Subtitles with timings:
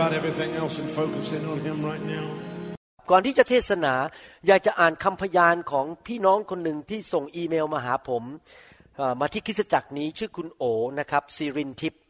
[0.00, 2.26] about everything else and focus in on Him right now.
[3.10, 3.94] ก่อนที่จะเทศนา
[4.46, 8.22] อยากจะอ่านคำพยานของพี่น้องคนหนึ่งที่ส่งอีเมลมาหาผม
[9.20, 10.62] มาที่คริสตจักรนี้ชื่อคุณโอ
[10.98, 12.00] นะครับซีรินทิพย์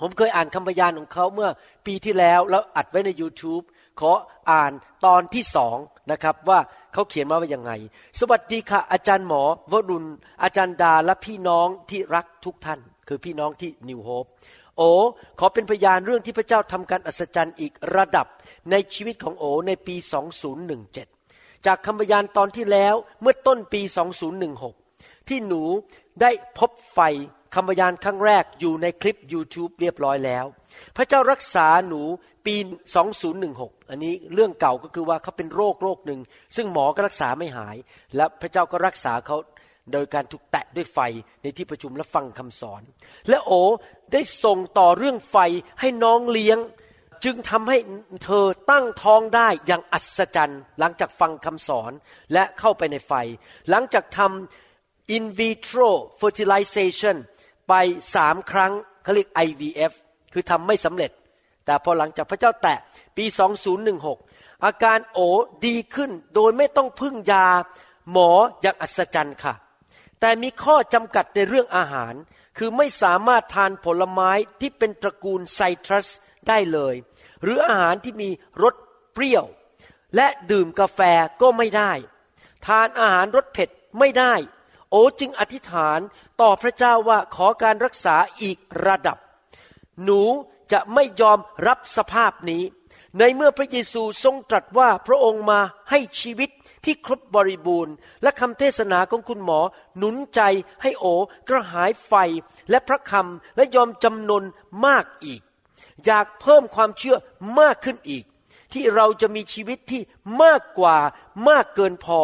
[0.00, 1.50] ผมเคยอ่านคำพยานของเขาเมื่อ
[1.86, 3.64] ปีที่แล้วแล้วอัดไว้ใน YouTube
[4.00, 4.12] ขอ
[4.50, 4.72] อ่าน
[5.06, 5.76] ตอนที่สอง
[6.10, 6.58] นะครับว่า
[6.92, 7.72] เขาเขียนมาว่ายังไง
[8.20, 10.08] สวัสดีค่ะ อาจารย์หมอวรุณ
[10.42, 14.24] อาจารย์ดาและพี่น้องที่รักทุกท่าน คือพี่น้องที่นิวโฮป
[14.76, 14.82] โอ
[15.38, 18.26] ขอเป็นพยานเรื่องที่พระเจ้าทำการอัศจรรย์อีกระดับ
[18.70, 19.96] ในชีวิตของโอในปี
[20.80, 23.82] 2017 จากคำพยานตอนที่แล้วเมื่อต้นปี
[24.54, 25.62] 2016 ที่หนู
[26.20, 27.00] ได้พบไฟ
[27.54, 30.44] คำพยานครั้งแรกอยู่ในคลิป YouTube เรียบร้อยแล้ว
[30.96, 32.02] พระเจ้ารักษาหนู
[32.46, 32.56] ปี
[33.22, 36.20] 2016 อันนี้เรื่องเก่าก็คือว่าเขาเป็นโรคโรคหนึ่ง
[36.56, 37.76] ซึ่งหมอก็รักษาไม่หาย
[38.16, 39.36] และพระเจ้าก็รักษาเขา
[39.92, 40.98] โดยการถูกแตะด้วยไฟ
[41.42, 42.82] ในที่ประชุมและฟังคำสอน
[43.28, 43.52] และโอ
[44.12, 45.36] ได้ส่งต่อเรื่องไฟ
[45.80, 46.58] ให้น้องเลี้ยง
[47.24, 47.78] จึงทำให้
[48.24, 51.92] เธอตั้งท้องได้อย่างอัศจรรย์ หลังจากฟังคำสอน
[52.32, 53.12] และเข้าไปในไฟ
[53.70, 55.90] หลังจากทำ in vitro
[56.20, 57.16] fertilization
[57.68, 57.74] ไป
[58.14, 59.92] สามครั้งเขาเรียก IVF
[60.32, 61.10] คือทำไม่สำเร็จ
[61.64, 62.78] แต่พอหลังจากพระเจ้าแตะ
[63.16, 63.24] ปี
[63.94, 65.18] 2016 อาการโอ
[65.66, 67.46] ดีขึ้นโดยไม่ต้องพึ่งยา
[68.12, 68.30] หมอ
[68.60, 69.54] อย่างอัศจรรย์ค่ะ
[70.24, 72.14] แต่มีข้อจำกัดในเรื่องอาหาร
[72.58, 76.06] คือไม่สามารถทานผลไม้ที่เป็นตระกูลไซตรัส
[76.48, 76.94] ได้เลย
[77.42, 78.30] หรืออาหารที่มี
[78.62, 78.74] รส
[79.12, 79.44] เปรี้ยว
[80.16, 81.00] และดื่มกาแฟ
[81.40, 81.92] ก็ไม่ได้
[82.66, 83.68] ทานอาหารรสเผ็ด
[83.98, 84.34] ไม่ได้
[84.90, 86.00] โอจึงอธิษฐาน
[86.40, 89.18] ต่อพระเจ้าว่าขอการรักษาอีกระดับ
[90.02, 90.22] หนู
[90.72, 92.62] จะไม่ยอมรับสภาพนี้
[93.18, 96.50] ในเมื่อพระเยซูทรงตรัสว่าพระองค์มาให้ชีวิต
[96.84, 99.60] ที่ครบบริบูรณ์ และคำเทศนาของคุณหมอ
[99.96, 100.40] หนุนใจ
[100.82, 101.06] ให้โอ
[101.48, 102.12] กระหายไฟ
[102.70, 104.44] และพระคำและยอมจำนน
[104.86, 105.42] มากอีก
[106.04, 107.16] อยากเพิ่มความเชื่อ
[107.58, 108.24] มากขึ้นอีก
[108.72, 110.02] ที่เราจะมีชีวิตที่
[110.42, 110.98] มากกว่า
[111.48, 112.20] มากเกินพอ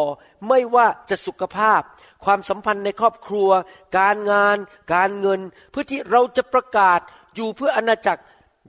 [0.47, 1.81] ไม่ว่าจะสุขภาพ
[2.25, 3.49] ความสัมพันธ์ในครอบครัว
[3.97, 4.57] การงาน
[4.93, 5.41] การเงิน
[5.71, 6.99] เพื่อที่เราจะประกาศ
[7.35, 8.21] อยู่เพื่ออาณาจักร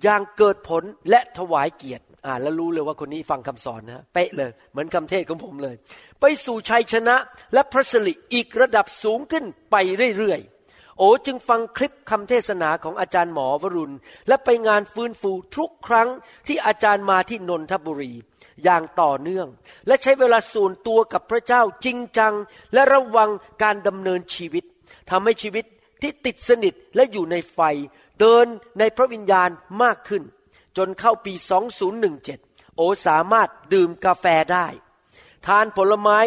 [0.02, 5.74] อย่างเกิดผลและถวายเกียรติ อ่าแล้วรู้เลยว่าคนนี้ฟังคำสอนนะเป๊ะเลย เหมือนคำเทศของผมเลย
[6.20, 7.16] ไปสู่ชัยชนะ
[7.54, 9.76] และพระสิริอีกระดับสูงขึ้นไป
[10.18, 13.96] เรื่อยๆ โอจึงฟังคลิปคำเทศนาของอาจารย์หมอวรุณ
[14.28, 16.08] และไปงานฟื้นฟูทุกครั้ง
[16.46, 18.12] ที่อาจารย์มาที่นนทบุรี
[18.64, 19.46] อย่างต่อเนื่อง
[19.86, 22.34] และใช้เวลาส่วนตัวกับพระเจ้าจริงจัง
[22.74, 23.30] และระวัง
[23.62, 24.64] การดำเนินชีวิต
[25.10, 25.64] ทำให้ชีวิต
[26.02, 27.58] ที่ติดสนิทและอยู่ในไฟ
[28.20, 28.46] เดิน
[28.78, 29.50] ในพระวิญญาณ
[29.82, 30.22] มากขึ้น
[30.76, 31.34] จนเข้าปี
[32.20, 34.66] 2017 โอสามารถดื่มกาแฟได้
[35.46, 36.18] ทานผลไม้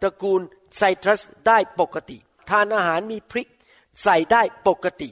[0.00, 0.40] ตระกูล
[0.76, 2.18] ไซตรัสได้ปกติ
[2.50, 3.48] ทานอาหารมีพริก
[4.02, 5.08] ใส่ได้ปกติ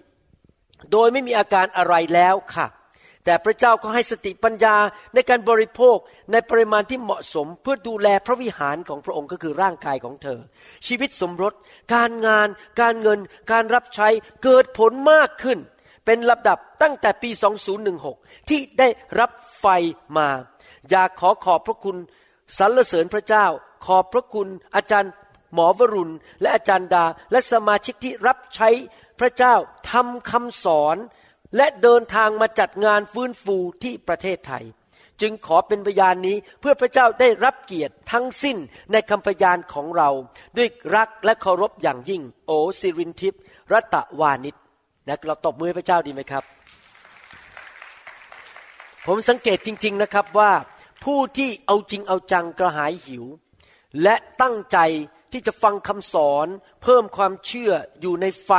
[0.93, 2.67] โดยไม่มีอาการอะไรแล้วค่ะ
[3.25, 4.77] แต่พระเจ้าก็ให้สติปัญญา
[5.15, 5.97] ในการบริโภค
[6.33, 10.41] ในปริมาณที่เหมาะสมเพื่อดูแลพระวิหารของพระองค์ก็คือร่างกายของเธอ
[10.87, 11.55] ชีวิตสมรส
[11.95, 12.49] การงาน
[12.81, 13.19] การเงิน
[13.53, 14.09] การรับใช้
[14.45, 15.59] เกิดผลมากขึ้น
[16.05, 17.31] เป็นลำดับตั้งแต่ปี
[17.91, 18.89] 2016 ที่ได้
[19.21, 19.31] รับ
[19.61, 19.67] ไฟ
[20.17, 20.29] มา
[20.91, 21.97] อยากขอขอบพระคุณ
[22.59, 23.47] สรรเสริญพระเจ้า
[23.87, 25.13] ขอบพระคุณอาจารย์
[25.55, 28.69] หมอวรุณ และอาจารย์ดา และสมาชิกที่รับใช้
[29.21, 29.55] พระเจ้า
[29.91, 30.97] ทำคำสอน
[31.57, 34.65] และเดินทางมาจัดงานฟื้นฟูที่ประเทศไทย
[35.21, 38.57] จึงขอเป็นพยานนี้เพื่อพระเจ้าได้รับเกียรติทั้งสิ้น
[38.93, 40.11] ในคำพยานของเรา
[40.57, 43.43] ด้วยรักและเคารพอย่างยิ่ง โอสิรินทิพย์
[43.73, 44.57] รัตวานิช
[45.11, 46.45] นะเราตบมือให้พระเจ้าดีไหมครับ
[49.07, 50.53] ผมสังเกตจริง ๆนะครับว่า
[51.05, 53.25] ผู้ที่เอาจริงเอาจังกระหายหิว
[54.03, 54.79] และตั้งใจ
[55.33, 56.47] ที่จะฟังคำสอน
[56.83, 58.51] เพิ่มความเชื่ออยู่ในไฟ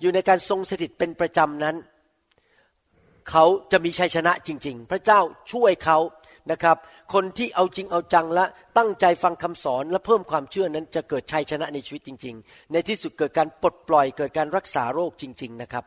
[0.00, 1.76] อยู่ในการทรงสถิตเป็นประจำนั้น
[3.30, 5.20] เขาจะมีชัยชนะจริง ๆ พระเจ้า
[5.52, 5.98] ช่วยเขา
[6.50, 6.76] นะครับ
[7.14, 8.44] คนที่เอาจริงเอาจังและ
[8.78, 15.84] ตั้งใจฟังคำสอนและเพิ่มความเชื่อนั้นจะเกิดชัยชนะในชีวิตจริง ๆ ในที่สุดเกิดการปลดปล่อยเกิดการรักษาโรคจริง ๆนะครับ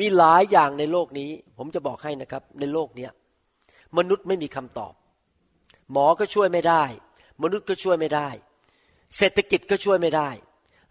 [0.00, 3.08] มีหลายอย่างในโลกนี้ ผมจะบอกให้นะครับ ในโลกนี้
[3.98, 4.92] มนุษย์ไม่มีคำตอบ
[5.92, 6.84] หมอก็ช่วยไม่ได้
[7.42, 8.28] มนุษย์ก็ช่วยไม่ได้
[9.16, 10.30] เศรษฐกิจก็ช่วยไม่ได้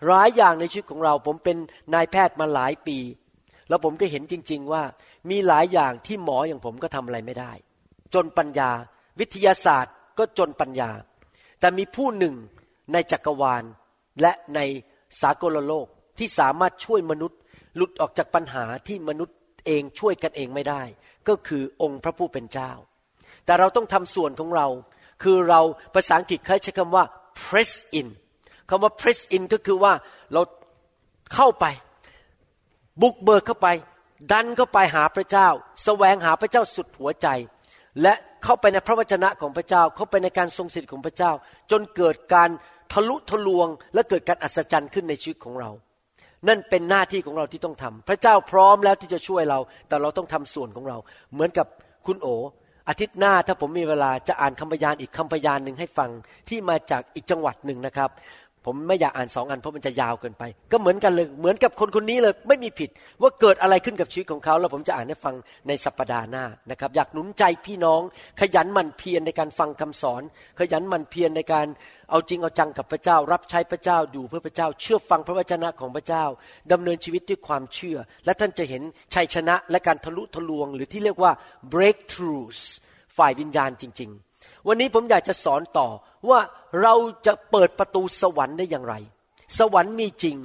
[0.07, 1.57] หลายอย่างในชีวิตของเรา ผมเป็น
[1.94, 2.98] นายแพทย์มาหลายปี
[3.69, 4.83] แล้วผมก็เห็นจริง ๆ ว่า
[5.30, 7.51] มีหลายอย่างที่หมออย่างผมก็ทำอะไรไม่ได้
[8.13, 8.71] จนปัญญา
[9.19, 10.91] วิทยาศาสตร์ก็จนปัญญา
[11.59, 12.35] แต่มีผู้หนึ่ง
[12.93, 13.63] ในจักรวาล
[14.21, 14.59] และใน
[15.21, 15.87] สากลโลก
[16.19, 17.39] ที่สามารถช่วยมนุษย์
[17.75, 20.81] หลุดออกจากปัญหาที่มนุษย์เองช่วยกันเองไม่ได้
[21.27, 22.71] ก็คือองค์พระผู้เป็นเจ้า
[23.45, 24.67] แต่เราต้องทำส่วนของเรา
[25.23, 25.61] คือเรา
[25.95, 27.03] ภาษาอังกฤษเขาใช้คำว่า
[27.43, 28.07] press in
[28.69, 29.93] คำว่า press in ก็คือว่า
[30.33, 30.41] เรา
[31.33, 31.65] เข้าไป
[33.01, 33.67] บุกเบิกเข้าไป
[34.31, 35.53] ดันเข้าไปหาพระเจ้าส
[35.83, 37.27] แสวงหาพระเจ้าสุดหัวใจ
[38.01, 38.13] และ
[38.43, 41.31] เข้าไปในพระวจนะของพระเจ้า เข้าไปในการทรงสิทธิ์ของพระเจ้า
[41.71, 42.49] จนเกิดการ
[42.93, 45.71] ทะลุทะลวง และเกิดการอัศจรรย์ขึ้นในชีวิตของเรา
[46.47, 50.97] นั่นเป็นหน้าที่ของเราที่ต้องทำพระเจ้าพร้อมแล้วที่จะช่วยเรา แต่เราต้องทำส่วนของเรา
[51.33, 51.67] เหมือนกับ
[52.05, 52.27] คุณโอ
[52.89, 56.09] อาทิตย์หน้าถ้าผมมีเวลาจะอ่านคำพยานอีกคำพยานหนึ่งให้ฟัง
[56.49, 58.09] ที่มาจากอีกจังหวัดหนึ่งนะครับ
[58.67, 62.89] ผมไม่อยากอ่านสองอันเพราะมันจะยาวเกินไป ก็เหมือนกันเลยเหมือนกับคนคนนี้เลย ไม่มีผิด
[63.21, 65.35] ว่าเกิดอะไรขึ้นกับชีวิตของเขา แล้วผมจะอ่านให้ฟัง
[65.67, 68.01] ในสัปดาห์หน้านะครับ อยากหนุนใจพี่น้อง
[68.41, 70.21] ขยันหมั่นเพียรในการฟังคำสอน
[70.59, 71.67] ขยันหมั่นเพียรในการ
[72.09, 76.25] เอาจริงเอาจังกับพระเจ้า รับใช้พระเจ้าดูเพื่อพระเจ้า เชื่อฟังพระวจนะของพระเจ้า
[76.71, 78.83] ดำเนินชีวิตด้วยความเชื่อ และท่านจะเห็น
[79.15, 81.31] ชัยชนะและการทะลุทะลวง หรือที่เรียกว่า
[81.73, 82.61] breakthroughs
[83.17, 84.26] ฝ่ายวิญญาณจริง ๆ
[84.68, 85.88] วันนี้ผมอยากจะสอนต่อ
[86.30, 86.39] ว่า
[86.81, 86.95] เรา
[87.25, 88.95] จะเปิดประตูสวรรค์ได้อย่างไร
[89.59, 90.38] สวรรค์มีจริง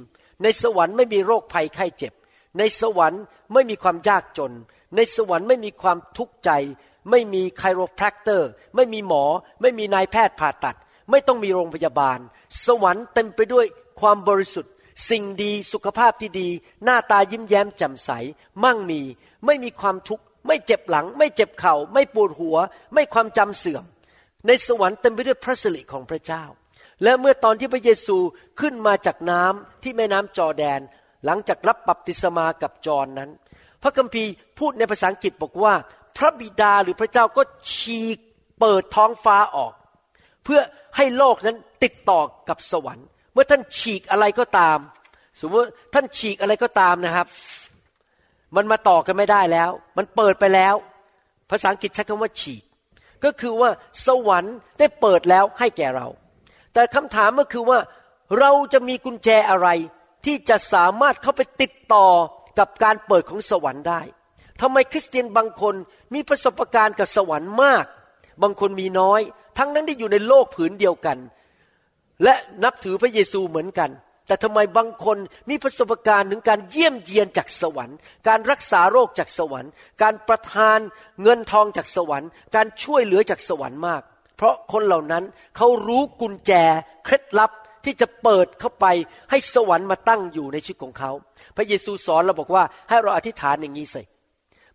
[0.43, 2.13] ในสวรรค์ไม่มีโรคภัยไข้เจ็บ
[2.57, 3.21] ในสวรรค์
[3.53, 4.53] ไม่มีความยากจน
[4.95, 6.51] ในสวรรค์ไม่มีความทุกข์ใจ
[7.09, 9.23] ไม่มี chiropractor ไม่มีหมอ
[9.61, 10.77] ไม่มีนายแพทย์ผ่าตัด
[11.11, 12.19] ไม่ต้องมีโรงพยาบาล
[12.65, 13.65] สวรรค์เต็มไปด้วย
[14.01, 14.73] ความบริสุทธิ์
[15.09, 16.49] สิ่งดีสุขภาพที่ดี
[16.83, 18.09] หน้าตายิ้มแย้มแจ่มใส
[18.63, 19.01] มั่งมี
[19.45, 22.57] ไม่มีความทุกข์ไม่เจ็บหลัง ไม่เจ็บเข่าไม่ปวดหัว
[22.93, 23.83] ไม่ความจำเสื่อม
[24.47, 26.43] ในสวรรค์เต็มไปด้วยพระสิริของพระเจ้า
[27.03, 28.17] และเมื่อตอนที่พระเยซู
[28.59, 30.79] ขึ้นมาจากน้ำที่แม่น้ำจอแดน
[31.25, 33.29] หลังจากรับบัพติศมากับจอนนั้น
[33.81, 35.73] พระคัมภีร์พูดในภาษาอังกฤษบอกว่า
[36.17, 37.41] พระบิดาหรือพระเจ้าก็
[37.73, 38.17] ฉีก
[38.59, 39.73] เปิดท้องฟ้าออก
[40.43, 40.61] เพื่อ
[40.97, 44.77] ให้โลกนั้นติดต่อกับสวรรค์ เมื่อท่านฉีกอะไรก็ตาม
[45.39, 47.27] สมมติท่านฉีกอะไรก็ตามนะครับ
[48.55, 50.75] มันมาต่อกันไม่ได้แล้ว มันเปิดไปแล้ว
[51.51, 52.63] ภาษาอังกฤษใช้คำว่าฉีก
[53.23, 53.69] ก็คือว่า
[54.05, 56.07] สวรรค์ได้เปิดแล้วให้แก่เรา
[56.73, 57.79] แต่คำถามก็คือว่า
[58.39, 59.67] เราจะมีกุญแจอะไร
[60.25, 62.07] ที่จะสามารถเข้าไปติดต่อ
[62.59, 64.01] กับการเปิดของสวรรค์ได้
[64.61, 65.75] ทำไมคริสเตียนบางคน
[66.13, 67.85] มีประสบการณ์กับสวรรค์มาก
[68.41, 69.21] บางคนมีน้อย
[69.57, 71.17] ทั้งนั้นได้อยู่ในโลกผืนเดียวกัน
[72.23, 72.33] และ
[72.63, 73.89] นับถือพระเยซูเหมือนกัน
[74.27, 75.17] แต่ทำไมบางคน
[75.49, 77.97] มีประสบการณ์ถึงการเยี่ยมเยียนจากสวรรค์
[78.27, 79.71] การรักษาโรคจากสวรรค์
[80.01, 80.79] การประทาน
[81.23, 84.01] เงินทองจากสวรรค์ การช่วยเหลือจากสวรรค์มาก
[84.37, 85.23] เพราะคนเหล่านั้น
[85.57, 86.51] เขารู้กุญแจ
[87.05, 87.51] เคล็ดลับ
[87.85, 88.85] ที่จะเปิดเข้าไป
[89.29, 91.11] ให้สวรรค์มาตั้งอยู่ในชีวิตของเขา
[91.55, 94.03] พระเยซูสอนเราบอกว่าให้เราอธิษฐานอย่างนี้สิ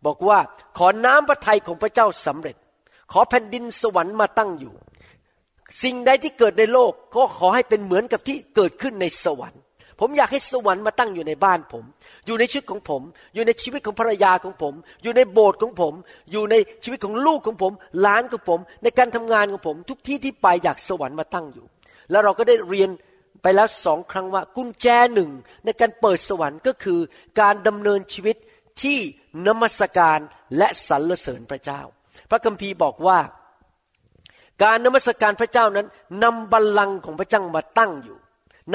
[0.06, 0.38] บอกว่า
[0.78, 2.56] ขอน้ำพระทัยของพระเจ้าสำเร็จ
[3.12, 4.74] ขอแผ่นดินสวรรค์มาตั้งอยู่
[5.82, 9.62] สิ่งใดที่เกิดในโลกก็ขอให้เป็นเหมือนกับที่เกิดขึ้นในสวรรค์
[10.00, 11.84] ผมอยากให้สวรรค์มาตั้งอยู่ในบ้านผม
[12.26, 13.02] อยู่ในชีวิตของผม
[13.34, 15.94] อยู่ในชีวิตของภรรยาของผม อยู่ในโบสถ์ของผม
[16.32, 21.66] อยู่ในชีวิตของลูกของผมหลานของผม ในการทำงานของผม ทุกที่ที่ไปอยากสวรรค์มาตั้งอยู่
[22.10, 22.90] แล้วเราก็ได้เรียน
[23.42, 25.30] ไปแล้วสองครั้งว่ากุญแจหนึ่ง
[25.64, 27.00] ในการเปิดสวรรค์ก็คือ
[27.40, 28.36] การดำเนินชีวิต
[28.82, 28.98] ที่
[29.46, 30.18] นมัสการ
[30.56, 31.80] และสรรเสริญพระเจ้า
[32.30, 33.18] พระคัมภีร์บอกว่า
[34.62, 35.86] การนมัสการพระเจ้านั้น
[36.24, 38.18] นำบัลลังก์ของพระเจ้ามาตั้งอยู่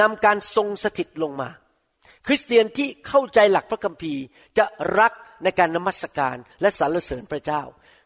[0.00, 1.48] นำการทรงสถิตลงมา
[2.26, 4.22] คริสเตียนที่เข้าใจหลักพระคัมภีร์
[4.58, 4.64] จะ
[4.98, 5.12] รัก
[5.44, 7.62] ในการนมัสการและสรรเสริญพระเจ้า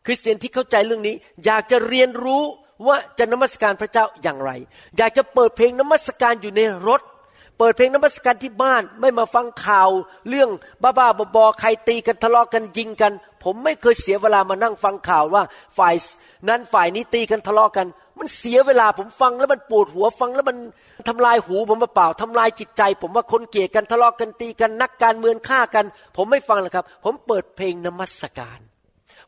[0.07, 2.43] คริสเตียนที่เข้าใจเรื่องนี้อยากจะเรียนรู้
[2.87, 4.51] ว่าจะนมัสการพระเจ้าอย่างไร
[4.97, 7.03] อยากจะเปิดเพลงนมัสการอยู่ในรถ
[7.59, 9.91] เปิดเพลงนมัสการที่บ้านไม่มาฟังข่าว
[10.29, 10.51] เรื่อง
[10.83, 13.13] บ้าๆบอๆใครตีกันทะเลาะกันยิงกัน
[13.45, 15.43] ผมไม่เคยเสียเวลามานั่งฟังข่าวว่า
[15.79, 15.95] ฝ่าย
[16.49, 17.87] นั้นฝ่ายนี้ตีกันทะเลาะกัน
[18.19, 20.57] มันเสียเวลาผมฟังแล้วมันปวดหัวฟังแล้วมัน
[21.09, 25.85] ทำลายหูผมเปล่าทำลายจิตใจ ผมว่าคนเกลียดกันทะเลาะกันตีกันนักการเมืองฆ่ากัน
[26.17, 28.61] ผมไม่ฟังเลยครับ ผมเปิดเพลงนมัสการ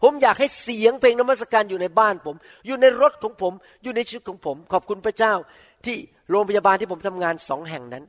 [0.03, 2.37] ผมอยากให้เสียงเพลงนมัสการอยู่ในบ้านผม
[2.67, 3.53] อยู่ในรถของผม
[3.83, 5.33] อยู่ในชีวิตของผม ขอบคุณพระเจ้า
[5.85, 5.97] ที่
[6.31, 8.05] โรงพยาบาลที่ผมทำงานสองแห่งนั้น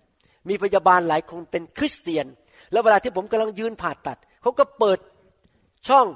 [0.50, 2.26] มีพยาบาลหลายคนเป็นคริสเตียน
[2.72, 5.00] แล้วเวลาที่ผมกำลังยืนผ่าตัดเขาก็เปิด
[5.88, 6.08] ช่อง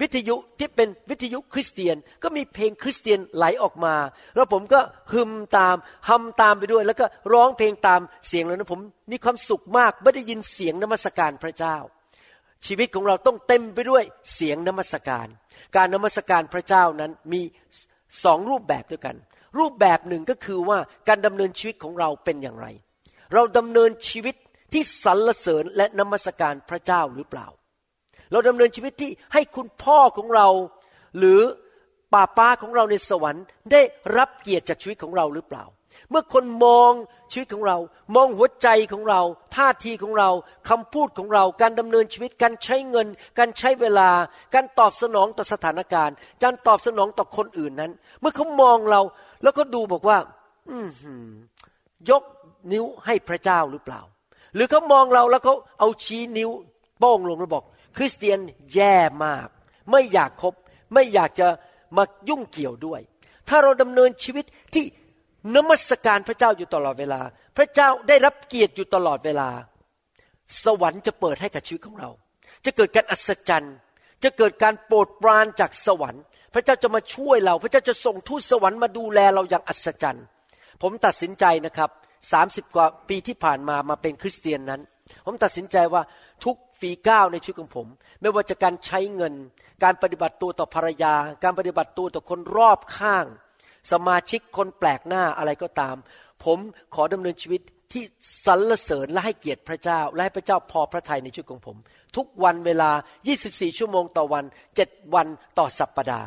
[0.00, 3.94] วิทยุที่เป็นวิทยุคริสเตียนก็มีเพลงคริสเตียนไหลออกมา
[4.34, 4.80] แล้วผมก็
[5.12, 5.76] ฮึมตาม
[6.08, 8.80] ฮัมตามไปด้วย แล้วก็ร้องเพลงตามเสียงแล้วนะผม
[9.12, 11.76] มีความสุขมากไม่ได้ยินเสียงนมัสการพระเจ้า
[12.66, 14.04] ชีวิตของเราต้องเต็มไปด้วย
[14.34, 15.26] เสียงนมัสการ
[15.76, 17.40] การนมัสการพระเจ้านั้นมี
[18.24, 19.16] สองรูปแบบด้วยกัน
[19.58, 20.78] รูปแบบหนึ่งก็คือว่า
[21.08, 22.66] การดำเนินชีวิตของเราเป็นอย่างไร
[23.34, 24.34] เราดำเนินชีวิต
[24.72, 27.46] ที่สรรเสริญและนมัสการพระเจ้าหรือเปล่า
[28.32, 30.48] เราดำเนินชีวิตที่ให้คุณพ่อของเรา
[31.18, 31.40] หรือ
[32.12, 33.82] ป้าป้าของเราในสวรรค์ ได้
[34.16, 35.64] รับเกียรติจากชีวิตของเราหรือเปล่า
[36.10, 36.92] เมื่อคนมอง
[37.32, 37.76] ชีวิตของเรา
[38.14, 39.20] มองหัวใจของเรา
[39.56, 40.30] ท่าทีของเรา
[40.68, 43.06] คำพูดของเรา การดำเนินชีวิต การใช้เงิน
[43.38, 44.10] การใช้เวลา
[44.54, 49.00] การตอบสนองต่อสถานการณ์ การตอบสนองต่อคนอื่นนั้น เมื่อเขามองเรา
[49.42, 50.18] แล้วก็ดูบอกว่า
[50.70, 50.78] อื
[52.10, 52.22] ยก
[52.72, 54.00] นิ้วให้พระเจ้าหรือเปล่า
[54.54, 56.50] หรือเขามองเราแล้วเขาเอาชี้นิ้ว
[56.98, 57.64] โป้งลงแล้วบอก
[57.96, 58.38] คริสเตียน
[58.74, 59.48] แย่มาก
[59.90, 60.54] ไม่อยากคบ
[60.94, 61.48] ไม่อยากจะ
[61.96, 63.00] มายุ่งเกี่ยวด้วย
[63.48, 64.44] ถ้าเราดำเนินชีวิต
[64.74, 64.84] ที่
[65.56, 67.20] นมัสการพระเจ้าอยู่ตลอดเวลา
[67.56, 69.48] พระเจ้าได้รับเกียรติอยู่ตลอดเวลา
[70.64, 72.10] สวรรค์จะเปิดให้กับชีวิตของเรา
[72.64, 73.74] จะเกิดการอัศจรรย์
[74.24, 76.22] จะเกิดการโปรดปรานจากสวรรค์
[76.54, 80.24] พระเจ้าจะมาช่วยเรา พระเจ้าจะส่งทูตสวรรค์มาดูแลเราอย่างอัศจรรย์
[80.82, 81.90] ผมตัดสินใจนะครับ
[82.32, 84.80] สามสิบกว่าปีที่ผ่านมามาเป็นคริสเตียนนั้น
[85.24, 86.02] ผมตัดสินใจว่า
[86.44, 87.86] ทุกฝีก้าวในชีวิตของผม
[88.20, 89.34] ไม่ว่าจะการใช้เงิน
[89.84, 93.26] การปฏิบัติตัวต่อภรรยา การปฏิบัติตัวต่อคนรอบข้าง
[93.92, 95.96] สมาชิกคนแปลกหน้าอะไรก็ตาม
[96.44, 96.58] ผม
[96.94, 97.60] ขอดำเนินชีวิต
[97.92, 98.04] ที่
[98.46, 101.76] สรรเสริญและให้เกียรติพระเจ้า และให้พระเจ้าพอพระทัยในชีวิตของผม
[102.16, 102.90] ทุกวันเวลา
[103.34, 104.44] 24 ชั่วโมงต่อวัน
[104.78, 105.26] 7 วัน
[105.58, 106.26] ต่อสัปปดาห์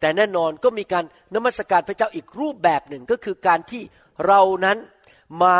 [0.00, 3.82] แต่แน่นอนก็มีการนมัสการพระเจ้าอีกรูปแบบหนึ่งก็คือการที่
[4.26, 4.78] เรานั้น
[5.42, 5.56] มา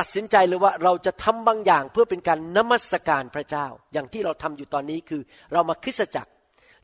[0.00, 6.30] ตัดสินใจเลยว่าเราจะทำบางอย่างเพื่อเป็นการนมัสการพระเจ้า อย่างที่เราทำอยู่ตอนนี้คือเรามาคริสตจักร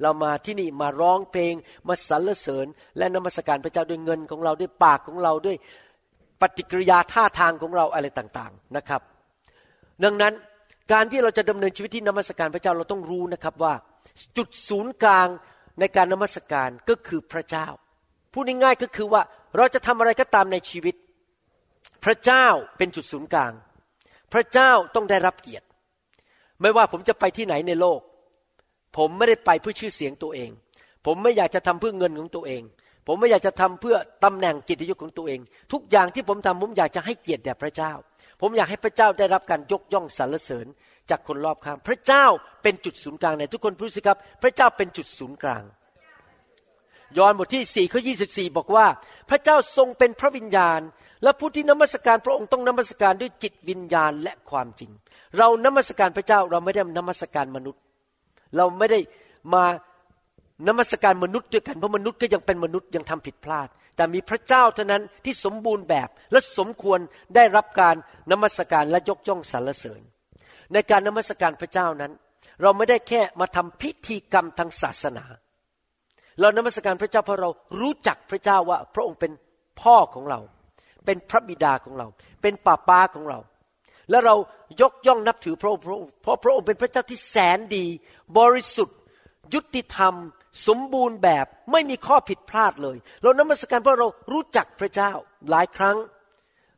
[0.03, 1.55] เรามาที่นี่มาร้องเพลง
[1.89, 2.67] มาสรรเสริญ
[2.99, 5.57] และนมัสการพระเจ้าด้วยเงินของเราด้วยปากของเราด้วย
[6.41, 9.01] ปฏิกิริยาท่าทางของเราอะไรต่างๆนะครับ
[10.05, 10.33] ดังนั้น
[10.93, 13.75] การที่เราจะดำเนินชีวิตที่นมัสการพระเจ้าเราต้องรู้นะครับว่า
[14.37, 15.29] จุดศูนย์กลาง
[15.81, 17.67] ในการนมัสการก็คือพระเจ้า
[18.33, 19.23] พูดง่ายๆก็คือว่า
[19.57, 20.95] เราจะทำอะไรก็ตามในชีวิต
[22.07, 22.47] พระเจ้า
[22.79, 23.53] เป็นจุดศูนย์กลาง
[24.33, 25.67] พระเจ้าต้องได้รับเกียรติ
[26.61, 28.01] ไม่ว่าผมจะไปที่ไหนในโลก
[28.97, 30.51] ผมไม่ได้ไปเพื่อชื่อเสียงตัวเอง
[31.07, 32.63] ผมไม่อยากจะทำเพื่อเงินของตัวเอง
[33.07, 35.41] ผมไม่อยากจะทำเพื่อตำแหน่งกิจยุของตัวเอง
[35.73, 37.93] ทุกอย่างที่ผมทำผมอยากจะให้เกียรติแด่พระเจ้า
[38.41, 40.67] ผมอยากให้พระเจ้าได้รับการยกย่องสรรเสริญ
[41.11, 42.25] จากคนรอบข้าง พระเจ้า
[42.63, 45.65] เป็นจุดศูนย์กลางในทุกคนพูดสิครับ พระเจ้าเป็นจุดศูนย์กลาง
[47.19, 48.87] ยอห์นบทที่4ข้อ24 บอกว่า
[49.29, 50.81] พระเจ้าทรงเป็นพระวิญญาณ
[51.23, 54.91] และผู้ที่นมัสการพระองค์ต้องนมัสการด้วยจิตวิญญาณและความจริง
[55.39, 57.81] เรานมัสการพระเจ้าเราไม่ได้นมัสการมนุษย์
[58.57, 59.01] เราไม่ได้
[59.55, 59.65] มา
[60.69, 66.99] นมัสการมนุษย์ด้วยกันเพราะมนุษย์ก็ยังเป็นมนุษย์ยังทำผิดพลาด แต่มีพระเจ้าเท่านั้นที่สมบูรณ์แบบและสมควร
[67.35, 67.97] ได้รับการ
[68.31, 70.01] นมัสการและยกย่องสรรเสริญ
[70.73, 72.13] ในการนมัสการพระเจ้านั้น
[72.63, 75.25] เราไม่ได้แค่มาทำพิธีกรรมทางศาสนา
[76.41, 79.33] เรานมัสการพระเจ้าเพราะเรารู้จักพระเจ้าว่าพระองค์เป็น
[79.83, 80.41] พ่อของเรา
[81.07, 82.07] เป็นพระบิดาของเรา
[82.43, 83.39] เป็นป้าป้าของเรา
[84.11, 84.35] และเรา
[84.81, 87.85] ยกย่องนับถือพระองค์เพราะพระองค์เป็นพระเจ้าที่แสนดี
[88.39, 88.99] บริสุทธิ์
[89.55, 90.15] ยุติธรรม
[90.67, 95.13] สมบูรณ์แบบไม่มีข้อผิดพลาดเลย เรานมัสการเพราะเรารู้จักพระเจ้า
[95.51, 95.97] หลายครั้ง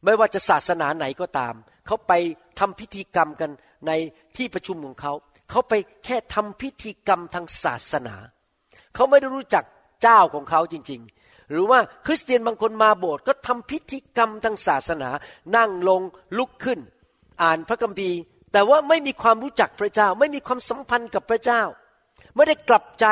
[0.04, 1.54] ไม่ว่าจะศาสนาไหนก็ตาม
[1.86, 2.12] เขาไป
[2.58, 3.50] ทำพิธีกรรมกัน
[3.86, 3.92] ใน
[4.36, 5.12] ที่ประชุมของเขา
[5.50, 8.16] เขาไปแค่ทำพิธีกรรมทางศาสนา
[8.94, 9.64] เขาไม่ได้รู้จัก
[10.02, 11.00] เจ้าของเขาจริง
[11.50, 15.10] หรือว่าคริสเตียนบางคนมาโบสถ์ก็ทำพิธีกรรมทางศาสนา
[15.56, 16.00] นั่งลง
[16.38, 16.78] ลุกขึ้น
[17.42, 18.18] อ่านพระคัมภีร์
[18.52, 21.62] แต่ว่าไม่มีความรู้จักพระเจ้า ไม่มีความสัมพันธ์กับพระเจ้า
[22.34, 23.06] ไม่ได้กลับใจ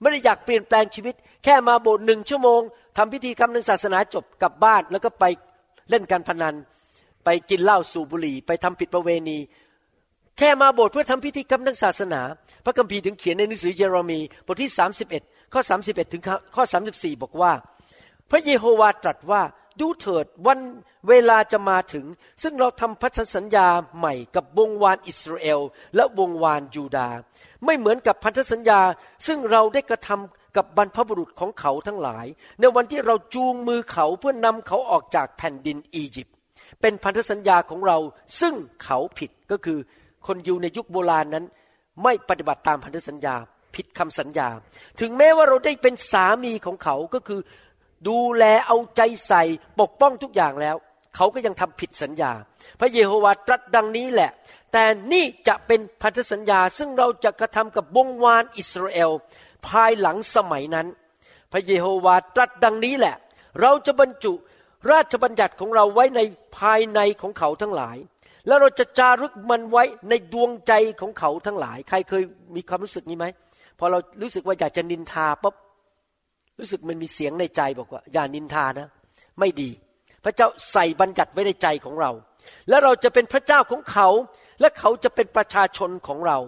[0.00, 2.60] ไม่ได้อยากเปลี่ยนแปลงชีวิต แค่มาโบสถ์หนึ่งชั่วโมง
[2.96, 5.24] ทำพิธีกรรมทางศาสนาจบกลับบ้าน แล้วก็ไป
[5.90, 6.54] เล่นการพนัน
[7.24, 9.38] ไปกินเหล้าสูบบุหรี่ ไปทำผิดประเวณี
[10.38, 12.20] แค่มาโบสถ์เพื่อทำพิธีกรรมทางศาสนา
[12.64, 14.70] พระคัมภีร์ถึงเขียนในหนังสือเยเรมีบทที่
[15.10, 16.22] 31 ข้อ 31 ถึง
[16.54, 17.52] ข้อ 34 บอกว่า
[18.30, 19.42] พระเยโฮวาตรัสว่า
[19.80, 20.60] ดูเถิดวัน
[21.08, 22.04] เวลาจะมาถึง
[22.42, 23.66] ซึ่งเราทำพันธสัญญา
[23.98, 25.60] ใหม่กับวงวานอิสราเอล
[25.96, 27.08] และวงวานยูดา
[27.64, 28.80] ไม่เหมือนกับพันธสัญญา
[29.26, 32.26] ซึ่งเราได้กระทำกับบรรพบุรุษของเขาทั้งหลาย
[32.60, 36.34] ในวันที่เราจูงมือเขาเพื่อนนำเขาออกจากแผ่นดินอียิปต์
[36.80, 37.98] เป็นพันธสัญญาของเรา
[38.40, 39.78] ซึ่งเขาผิดก็คือ
[40.26, 41.44] คนยูในยุคโบราณนั้น
[42.02, 43.36] ไม่ปฏิบัติตามพันธสัญญา
[43.74, 44.48] ผิดคำสัญญา
[45.00, 47.40] ถึงแม้ว่าเราได้เป็นสามีของเขาก็คือ
[48.08, 49.42] ดูแลเอาใจใส่
[49.80, 50.76] ปกป้องทุกอย่างแล้ว
[51.16, 52.32] เขาก็ยังทำผิดสัญญา
[52.80, 54.30] พระเยโฮวาตรัสดังนี้แหละ
[54.72, 59.10] แต่นี่จะเป็นพันธสัญญาซึ่งเราจะกระทำกับวงวานอิสราเอล
[59.68, 60.86] ภายหลังสมัยนั้น
[61.52, 63.16] พระเยโฮวาตรัสดังนี้แหละ
[63.60, 64.32] เราจะบรรจุ
[64.90, 66.20] ราชบัญญัติของเราไว้ใน
[66.58, 67.96] ภายในของเขาทั้งหลาย
[68.46, 72.22] แล้วเราจะจารึกมันไว้ในดวงใจของเขาทั้งหลาย ใครเคย
[72.56, 73.26] มีความรู้สึกนี้ไหม
[73.78, 75.54] พอเรารู้สึกว่าอยากจะนินทาปุ๊บ
[76.60, 78.88] รู้สึกมันมีเสียงในใจบอกว่า อย่านินทานะ
[79.40, 79.70] ไม่ดี
[80.24, 82.10] พระเจ้าใส่บัญญัติไว้ในใจของเรา
[82.68, 84.08] และเราจะเป็นพระเจ้าของเขา
[84.60, 86.38] และเขาจะเป็นประชาชนของเรา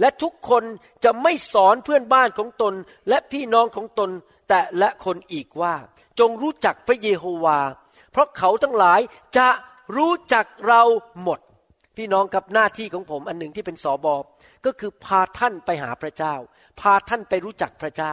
[0.00, 0.64] และทุกคน
[1.04, 2.74] จะไม่สอนเพื่อนบ้านของตน
[3.08, 4.10] และพี่น้องของตน
[4.48, 5.74] แต่และคนอีกว่า
[6.18, 7.60] จงรู้จักพระเยโฮวา
[8.12, 9.00] เพราะเขาทั้งหลาย
[9.38, 9.48] จะ
[9.96, 10.82] รู้จักเรา
[11.22, 11.40] หมด
[11.96, 14.16] พี่น้องกับหน้าที่ของผมอันหนึ่งที่เป็นสอบอ
[14.66, 16.34] ก็คือพาท่านไปหาพระเจ้า
[16.80, 18.12] พาท่านไปรู้จักพระเจ้า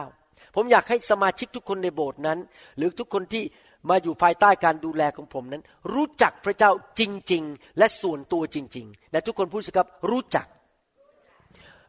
[0.54, 2.38] ผมอยากให้สมาชิกทุกคนในโบสถ์นั้น
[2.76, 3.44] หรือทุกคนที่
[3.90, 5.62] มาอยู่ภายใต้การดูแลของผมนั้น
[5.94, 7.02] รู้จักพระเจ้าจ
[7.32, 10.46] ริง ๆ และส่วนตัวจริง ๆ และทุกคนพูดสิครับรู้จัก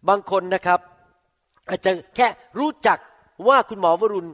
[0.10, 0.80] บางคนนะครับ
[1.70, 2.28] อาจจะแค่
[2.60, 3.00] รู้จัก
[3.48, 4.32] ว่าคุณหมอวรุณ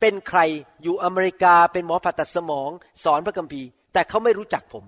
[0.00, 0.40] เป็นใคร
[0.82, 2.70] อยู่อเมริกาเป็นหมอผ่าตัดสมอง
[3.04, 4.84] สอนพระคัมภีร์ แต่เขาไม่รู้จักผม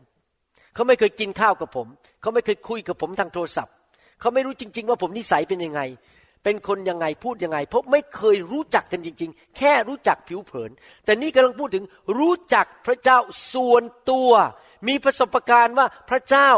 [0.75, 1.87] เขาไม่เคยกินข้าวกับผม
[2.21, 3.75] เขาไม่เคยคุยกับผมทางโทรศัพท์
[4.21, 5.81] เขาไม่รู้จริง ๆ ว่าผมนิสัยเป็นยังไง
[6.49, 10.71] เป็นคนยังไงพูดยังไง เพราะไม่เคยรู้จักกันจริง ๆ แค่รู้จักผิวเผิน
[11.05, 11.85] แต่นี่กำลังพูดถึง
[12.19, 13.19] รู้จักพระเจ้า
[13.55, 14.31] ส่วนตัว
[14.89, 16.51] มีประสบการณ์ว่าพระเจ้า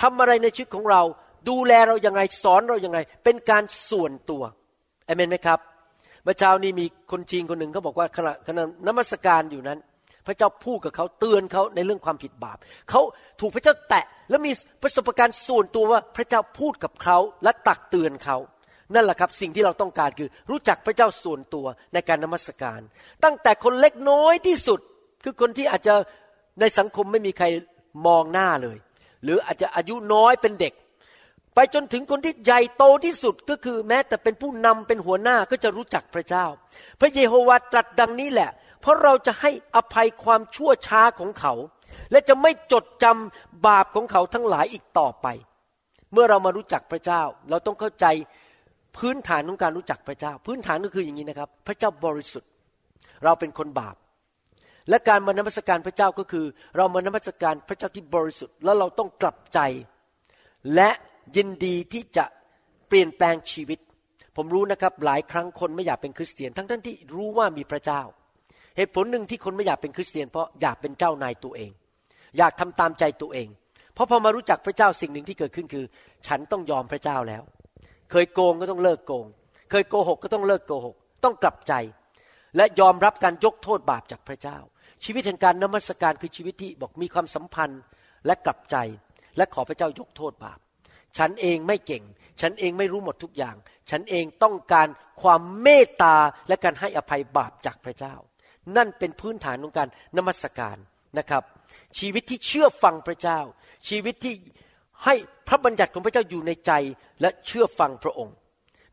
[0.00, 1.02] ทำอะไรในชีวิตของเรา
[1.48, 4.42] ดูแลเราอย่างไรสอนเราอย่างไรเป็นการส่วนตัว
[5.06, 5.58] เอเมนไหมครับ
[6.24, 9.78] เมื่อเช้านี้มีคนจีนคนหนึ่งเขาบอกว่าขณะขณะนมัสการอยู่นั้น
[10.26, 12.58] พระเจ้าพูดกับเขาเตือนเขาในเรื่องความผิดบาป
[12.90, 13.00] เขา
[13.40, 14.52] ถูกพระเจ้าแตะ แล้วมี
[14.82, 18.36] ประสบการณ์ส่วนตัวว่าพระเจ้าพูดกับเขาและตักเตือนเขา
[18.94, 22.80] นั่นแหละครับสิ่งที่เราต้องการคือรู้จักพระเจ้าส่วนตัวในการนมัสการ
[23.24, 24.80] ตั้งแต่คนเล็กน้อยที่สุด
[25.24, 25.94] คือคนที่อาจจะ
[26.60, 27.46] ในสังคมไม่มีใคร
[28.06, 28.78] มองหน้าเลย
[29.24, 30.74] หรืออาจจะอายุน้อยเป็นเด็ก
[31.54, 36.46] ไปจนถึงคนที่ใหญ่โตที่สุดก็คือแม้แต่เป็นผู้นำเป็นหัวหน้าก็จะรู้จักพระเจ้า
[37.00, 41.52] พระเยโฮวาตรัสดังนี้แหละ เพราะเราจะให้อภัยความชั่วช้าของเขา
[42.10, 45.26] และจะไม่จดจำบาปของเขาทั้งหลายอีกต่อไป
[46.12, 48.06] เมื่อเรามารู้จักพระเจ้า เราต้องเข้าใจ
[48.98, 52.50] พื้นฐานของการรู้จักพระเจ้า พื้นฐานก็คืออย่างนี้นะครับ พระเจ้าบริสุทธิ์
[53.24, 53.96] เราเป็นคนบาป
[54.88, 59.58] และการมานมัสการพระเจ้าก็คือ เรามานมัสการพระเจ้าที่บริสุทธิ์ แล้วเราต้องกลับใจ
[60.74, 60.90] และ
[61.36, 62.24] ยินดีที่จะ
[62.88, 63.78] เปลี่ยนแปลงชีวิต
[64.36, 68.02] ผมรู้นะครับหลายครั้งคนไม่อยากเป็นคริสเตียน ทั้งท่านที่รู้ว่ามีพระเจ้า
[68.76, 71.70] เหตุผลหนึ่งที่คนไม่อยากเป็นคริสเตียน เพราะอยากเป็นเจ้านายตัวเอง
[72.38, 73.48] อยากทำตามใจตัวเอง
[73.94, 75.84] เพราะพอมารู้จักพระเจ้าสิ่งหนึ่งที่เกิดขึ้นคือ
[76.26, 77.42] ฉันต้องยอมพระเจ้าแล้ว
[78.10, 79.26] เคยโกงก็ต้องเลิกโกง
[79.70, 81.72] เคยโกหกก็ต้องเลิกโกหก ต้องกลับใจ
[82.56, 84.58] และยอมรับการยกโทษบาปจากพระเจ้า
[85.04, 87.80] ชีวิตแห่งการนมัสการคือชีวิตที่บอกมีความสัมพันธ์
[88.26, 88.76] และกลับใจ
[89.36, 90.58] และขอพระเจ้ายกโทษบาป
[91.18, 92.04] ฉันเองไม่เก่ง
[92.40, 93.56] ฉันเองไม่รู้หมดทุกอย่าง
[93.90, 94.88] ฉันเองต้องการ
[95.22, 96.16] ความเมตตา
[96.48, 98.14] และการให้อภัยบาปจากพระเจ้า
[98.76, 100.76] นั่นเป็นพื้นฐานของการนมัสการ
[101.18, 101.42] นะครับ
[101.98, 103.40] ชีวิตที่เชื่อฟังพระเจ้า
[103.88, 104.34] ชีวิตที่
[105.04, 105.14] ให้
[105.48, 106.72] พระบัญญัติของพระเจ้าอยู่ในใจ
[107.20, 108.34] และเชื่อฟังพระองค์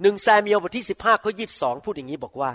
[0.01, 2.51] หนึ่งแซมิเอลบทที่สิบห้าข้อยีบสองพูดอย่างนี้บอกว่า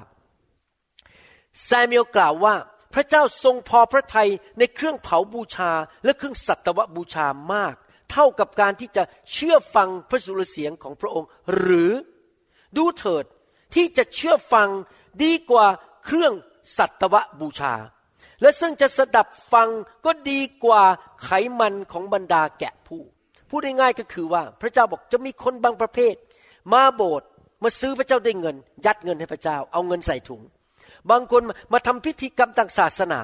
[1.65, 2.55] แซมิเอลกล่าวว่า
[2.95, 5.71] พระเจ้าทรงพอพระทัยในเครื่องเผาบูชา
[6.05, 7.75] และเครื่องสัตวบูชามาก
[8.12, 11.93] เท่ากับการที่จะเชื่อฟังพระสุรเสียงของพระองค์ หรือ
[12.77, 13.25] ดูเถิด
[13.75, 14.69] ที่จะเชื่อฟัง
[15.23, 15.67] ดีกว่า
[16.05, 16.33] เครื่อง
[16.77, 17.75] สัตวบูชา
[18.41, 19.69] และซึ่งจะสดับฟัง
[20.05, 20.83] ก็ดีกว่า
[21.23, 21.29] ไข
[21.61, 23.03] มันของบรรดาแกะผู้
[23.53, 26.15] พูดง่ายๆก็คือว่าพระเจ้าบอกจะมีคนบางประเภท
[26.73, 27.29] มาโบสถ์
[27.62, 30.41] มาซื้อพระเจ้าด้วยเงิน ยัดเงินให้พระเจ้า เอาเงินใส่ถุง
[31.11, 33.21] บางคนมาทำพิธีกรรมทางศาสนา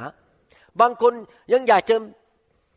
[0.80, 1.12] บางคน
[1.52, 1.96] ยังอยากจะ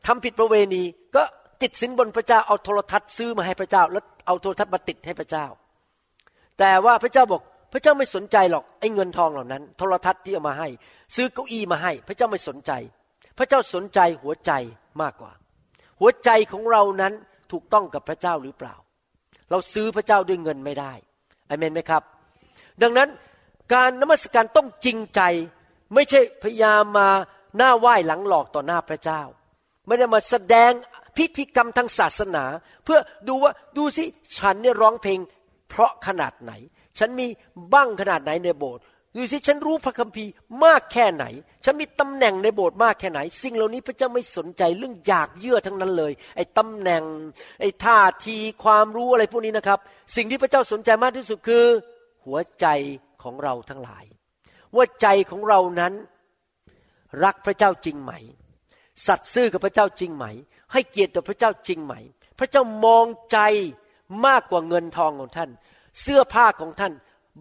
[0.08, 0.84] ทำผิดประเวณี
[1.16, 1.24] ก็
[1.62, 5.46] ติดสินบนพระเจ้าเอาโทรทัศน์ซื้อมาให้พระเจ้า แล้วเอาโทรทัศน์มาติดให้พระเจ้า
[6.60, 7.42] แต่ว่าพระเจ้าบอก
[7.74, 10.68] พระเจ้าไม่สนใจหรอกไอ้เงินทองเหล่านั้น โทรทัศน์ที่เอามาให้
[11.16, 12.72] ซื้อเก้าอี้มาให้ พระเจ้าไม่สนใจ
[13.38, 14.52] พระเจ้าสนใจหัวใจ
[15.02, 15.32] มากกว่า
[16.00, 17.14] หัวใจของเรานั้น
[17.52, 18.76] ถูกต้องกับพระเจ้าหรือเปล่า
[19.50, 20.94] เราซื้อพระเจ้าด้วยเงินไม่ได้
[21.50, 22.04] อเมนไหมครับ
[22.82, 23.10] ดังนั้น
[23.74, 25.22] การนมัสการต้องจริงใจ
[25.94, 27.10] ไม่ใช่พยายามมา
[27.58, 29.22] หน้าไหว้หลังหลอกต่อหน้าพระเจ้า
[29.88, 30.72] ไม่ได้มาแสดง
[31.18, 32.46] พิธีกรรมทางศาสนา
[32.84, 34.06] เพื่อดูว่าดูสิ
[34.38, 35.20] ฉันเนี่ยร้องเพลง
[35.70, 36.52] เพราะขนาดไหน
[37.00, 37.28] ฉันมี
[37.74, 38.84] บ้างขนาดไหนในโบสถ์
[39.15, 40.32] ดูสิฉันรู้พระคัมภีร์
[40.63, 41.26] มากแค่ไหน
[41.65, 47.04] ฉันมีตำแหน่งในโบสถ์มากแค่ไหน สิ่งเหล่านี้พระเจ้าไม่สนใจเรื่องอยากเยื่อทั้งนั้นเลย ไอ้ตำแหน่ง
[47.62, 49.80] ไอ้ท่าทีความรู้อะไรพวกนี้นะครับ
[50.15, 51.65] สิ่งที่พระเจ้าสนใจมากที่สุดคือ
[52.26, 52.65] หัวใจ
[53.24, 54.06] ของเราทั้งหลาย
[54.76, 55.93] ว่าใจของเรานั้น
[57.24, 58.12] รักพระเจ้าจริงไหม
[59.08, 60.26] สัตย์ซื่อกับพระเจ้าจริงไหม
[60.74, 61.93] ให้เกียรติต่อพระเจ้าจริงไหม
[62.39, 63.39] พระเจ้ามองใจ
[64.26, 65.50] มากกว่าเงินทองของท่าน
[66.02, 66.93] เสื้อผ้าของท่าน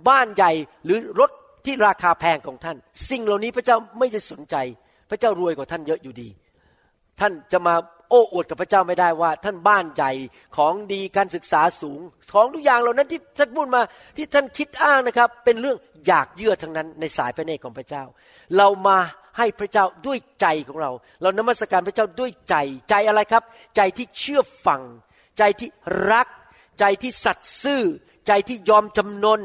[0.09, 0.53] บ้านใหญ่
[0.85, 1.31] หรือรถ
[1.65, 2.77] ที่ราคาแพงของท่าน
[3.11, 4.57] สิ่งเหล่านี้พระเจ้าไม่ได้สนใจ
[5.11, 6.29] พระเจ้ารวยกว่าท่านเยอะอยู่ดี
[7.21, 7.75] ท่านจะมา
[8.11, 10.13] โอ้อวดกับพระเจ้าไม่ได้ว่า ท่านบ้านใหญ่
[10.57, 12.01] ของดีการศึกษาสูง
[12.33, 13.83] ของทุกอย่างเหล่านั้นที่ท่านพูดมา
[14.17, 18.05] ที่ท่านคิดอ้างนะครับ เป็นเรื่องอยากเยื่อทั้งนั้นในสายพระเนตรของพระเจ้า
[18.57, 18.99] เรามา
[19.39, 20.91] ให้พระเจ้าด้วยใจของเรา
[21.23, 22.57] เรานมัสการพระเจ้าด้วยใจ
[22.91, 23.43] ใจอะไรครับ
[23.77, 24.83] ใจที่เชื่อฟัง
[25.39, 25.69] ใจที่
[26.11, 26.29] รัก
[26.81, 27.83] ใจที่สัตย์ซื่อ
[28.27, 29.41] ใจที่ยอมจำนน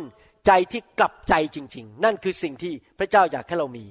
[0.47, 3.85] ใจที่กลับใจจริง ๆ นั่นคือสิ่งที่พระเจ้าอยากให้เรามี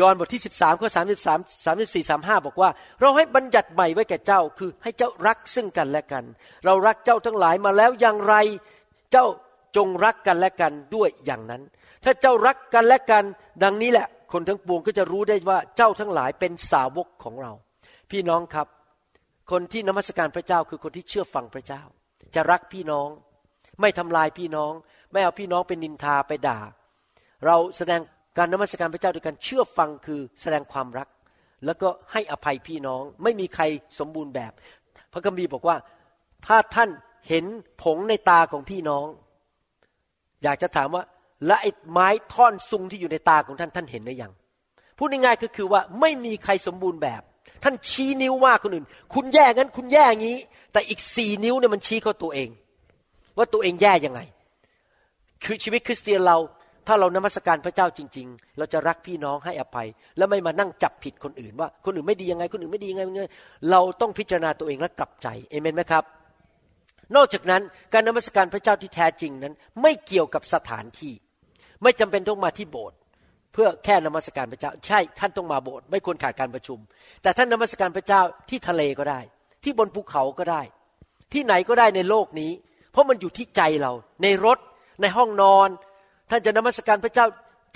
[0.00, 0.88] ยอห์นบทที่ 13ข้อ
[1.26, 6.24] 33 34 35บอกว่า เราให้บัญญัติใหม่ไว้แก่เจ้าคือให้เจ้ารักซึ่งกันและกัน
[6.64, 8.34] เรารักเจ้าทั้งหลายมาแล้วอย่างไร
[9.12, 9.26] เจ้า
[9.76, 11.62] จงรักกันและกันด้วยอย่างนั้น
[12.04, 13.24] ถ้าเจ้ารักกันและกัน
[13.62, 17.52] ดังนี้แหละ คนทั้งปวงก็จะรู้ได้ว่าเจ้าทั้งหลายเป็นสาวกของเรา
[18.10, 18.66] พี่น้องครับ
[19.50, 21.82] คนที่นมัสการพระเจ้าคือคนที่เชื่อฟังพระเจ้า
[22.34, 23.08] จะรักพี่น้อง
[23.80, 24.72] ไม่ทำลายพี่น้อง
[25.12, 26.58] ไม่เอาพี่น้องเป็นนินทาไปด่า
[27.46, 28.00] เราแสดง
[28.38, 31.08] การนมัสการพระเจ้าด้วยการเชื่อฟังคือแสดงความรัก
[31.66, 33.64] แล้วก็ให้อภัยพี่น้องไม่มีใคร
[33.98, 34.52] สมบูรณ์แบบ
[35.12, 35.76] พระคัมภีร์บอกว่า
[36.46, 36.90] ถ้าท่าน
[37.28, 37.44] เห็น
[37.82, 39.06] ผงในตาของพี่น้อง
[40.42, 41.02] อยากจะถามว่า
[41.46, 44.32] และไอ้ไม้ท่อนซุงที่อยู่ในตาของท่านท่านเห็นหรือยัง
[44.98, 47.22] พูดง่ายๆก็คือว่าไม่มีใครสมบูรณ์แบบ
[47.64, 50.36] ท่านชี้นิ้วว่าคนอื่น คุณแย่งั้นคุณแย่งี้
[50.72, 52.48] แต่อีกสี่นิ้วเนี่ยมันชี้เข้าตัวเอง
[53.36, 54.20] ว่าตัวเองแย่ยังไง
[55.44, 56.38] คือชีวิตคริสเตียนเรา
[56.86, 63.22] ถ้าเรานมัสการพระเจ้าจริง ๆ เราจะรักพี่น้องให้อภัย แล้วไม่มานั่งจับผิดคนอื่น ว่าคนอื่นไม่ดียังไง คนอื่นไม่ดียังไง
[63.70, 66.04] เราต้องพิจารณาตัวเองและกลับใจเอเมนไหมครับ
[67.16, 71.14] นอกจากนั้นการนมัสการพระเจ้าที่แท้จริงนั้น ไม่เกี่ยวกับสถานที่
[71.82, 72.96] ไม่จำเป็นต้องมาที่โบสถ์
[73.52, 76.78] เพื่อแค่นมัสการพระเจ้า ใช่ท่านต้องมาโบสถ์ไม่ควรขาดการประชุม
[77.22, 78.20] แต่ท่านนมัสการพระเจ้า
[78.50, 79.20] ที่ทะเลก็ได้
[79.64, 80.62] ที่บนภูเขาก็ได้
[81.32, 82.52] ที่ไหนก็ได้ในโลกนี้
[82.92, 84.58] เพราะมันอยู่ที่ใจเราในรถ
[85.00, 85.68] ในห้องนอน
[86.30, 87.26] ท่านจะนมัสการพระเจ้า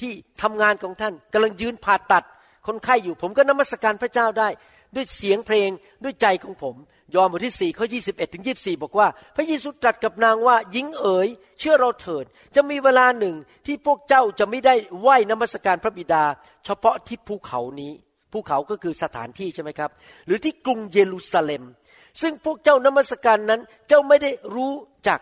[0.00, 2.24] ที่ทำงานของท่านกำลังยืนผ่าตัด
[2.66, 4.48] คนไข้อยู่ ผมก็นมัสการพระเจ้าได้
[4.94, 5.70] ด้วยเสียงเพลง
[6.04, 6.76] ด้วยใจของผม
[7.14, 9.06] ยอห์นบทที่สี่ข้อยี่สิบเอ็ดถึงยีบสี่บอกว่า
[9.36, 13.34] พระเยซูตรัสกับนางว่าหญิงเอ๋ยเชื่อเราเถิด จะมีเวลาหนึ่ง
[13.66, 16.24] ที่พวกเจ้าจะไม่ได้ไหว้นมัสการพระบิดา
[16.64, 17.92] เฉพาะที่ภูเขานี้
[18.32, 19.90] ภูเขาก็คือสถานที่ใช่ไหมครับ
[20.26, 21.62] หรือที่กรุงเยรูซาเล็ม
[22.20, 24.72] ซึ่งพวกเจ้านมัสการนั้นเจ้าไม่ได้รู้
[25.08, 25.20] จัก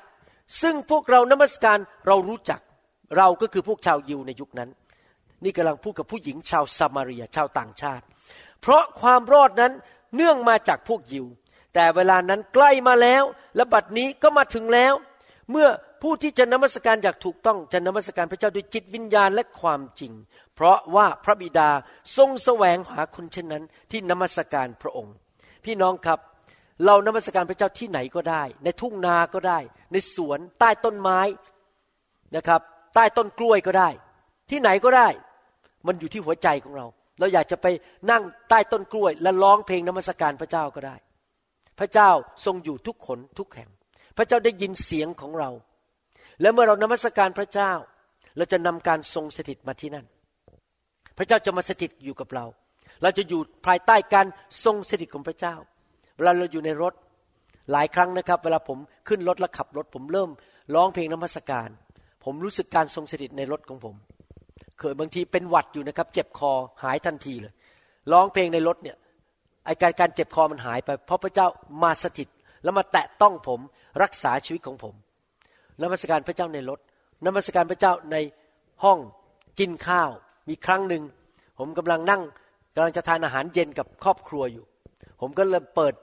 [0.63, 2.61] ซึ่งพวกเรานมัสการเรารู้จัก
[3.17, 4.71] เราก็คือพวกชาวยิวในยุคนั้น
[5.45, 8.05] นี่กำลังพูดกับผู้หญิงชาวซามารียชาวต่างชาติ
[8.61, 9.73] เพราะความรอดนั้น
[10.17, 11.27] เนื่องมาจากพวกยิว
[11.75, 13.25] แต่เวลานั้นใกล้มาแล้ว
[13.57, 14.95] และบัดนี้ก็มาถึงแล้ว
[15.51, 15.69] เมื่อ
[16.03, 20.13] ผู้ที่จะนมัสการอยากถูกต้องจะนมัสการพระเจ้าด้วยจิตวิญญาณและความจริง
[20.55, 21.71] เพราะว่าพระบิดา
[22.17, 25.15] ทรงแสวงหาคนเช่นนั้นที่นมัสการพระองค์
[25.65, 26.19] พี่น้องครับ
[26.85, 29.59] เรานมัสการพระเจ้าที่ไหนก็ได้ ในทุ่งนาก็ได้
[29.93, 31.21] ในสวนใต้ต้นไม้
[32.37, 32.61] นะครับ
[32.95, 33.89] ใต้ต้นกล้วยก็ได้
[34.51, 35.09] ที่ไหนก็ได้
[35.87, 36.87] มันอยู่ที่หัวใจของเรา
[37.19, 37.67] เราอยากจะไป
[38.11, 40.97] นั่งใต้ต้นกล้วย และร้องเพลงนมัสการพระเจ้าก็ได้
[41.79, 42.11] พระเจ้า
[42.45, 43.71] ทรงอยู่ทุกขนทุกแห่ง
[44.17, 45.51] พระเจ้าได้ยินเสียงของเรา
[46.41, 47.73] และเมื่อเรานมัสการพระเจ้า
[48.37, 50.07] เราจะนำการทรงสถิตมาที่นั่น
[51.19, 52.47] พระเจ้าจะมาสถิตอยู่กับเรา
[53.03, 54.27] เราจะอยู่ภายใต้การ
[54.65, 55.55] ทรงสถิตของพระเจ้า
[56.21, 56.95] วลาเราอยู่ในรถ
[57.73, 58.79] หลายครั้งนะครับ เวลาผม
[59.09, 60.31] ขึ้นรถและขับรถ ผมเริ่ม
[60.75, 61.69] ร้องเพลงนมัสการ
[62.25, 63.95] ผมรู้สึกการทรงสถิตในรถของผม
[64.79, 66.53] เคยบางทีเป็นหวัดอยู่นะครับ เจ็บคอ
[66.85, 67.53] หายทันทีเลย
[68.13, 68.97] ร้องเพลงในรถเนี่ย
[69.67, 71.47] ไอการการเจ็บคอมันหายไปเพราะพระเจ้า
[71.83, 72.29] มาสถิต
[72.63, 73.61] แล้วมาแตะต้องผม
[74.03, 74.95] รักษาชีวิตของผม
[75.83, 76.81] นมัสการพระเจ้าในรถ
[77.27, 78.17] นมัสการพระเจ้าใน
[78.85, 78.99] ห้อง
[79.61, 80.11] กินข้าว
[80.49, 81.03] มีครั้งหนึ่ง
[81.59, 82.23] ผมกำลังนั่ง
[82.75, 84.65] กำลังจะทานอาหารเย็นกับครอบครัวอยู่
[85.21, 85.95] ผมก็เริ่มเปิด